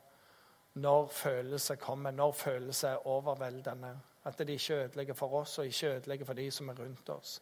når 0.83 1.07
følelser 1.15 1.79
kommer, 1.81 2.13
når 2.13 2.33
følelser 2.37 2.97
er 2.97 3.07
overveldende. 3.09 3.93
At 4.25 4.39
det 4.41 4.57
ikke 4.57 4.81
ødelegger 4.85 5.15
for 5.15 5.41
oss 5.41 5.59
og 5.59 5.69
ikke 5.69 5.93
ødelegger 5.99 6.29
for 6.29 6.41
de 6.41 6.49
som 6.51 6.69
er 6.69 6.81
rundt 6.81 7.13
oss. 7.13 7.37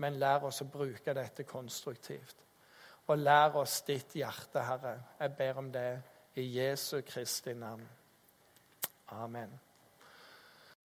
Men 0.00 0.18
lær 0.18 0.48
oss 0.48 0.62
å 0.64 0.70
bruke 0.72 1.14
dette 1.14 1.44
konstruktivt. 1.46 2.40
Og 3.06 3.20
lær 3.20 3.60
oss 3.60 3.82
ditt 3.86 4.16
hjerte, 4.16 4.64
Herre. 4.64 4.96
Jeg 5.20 5.36
ber 5.38 5.60
om 5.60 5.68
det 5.72 5.90
i 6.40 6.48
Jesu 6.56 7.02
Kristi 7.06 7.54
navn. 7.54 7.84
Amen. 9.12 9.52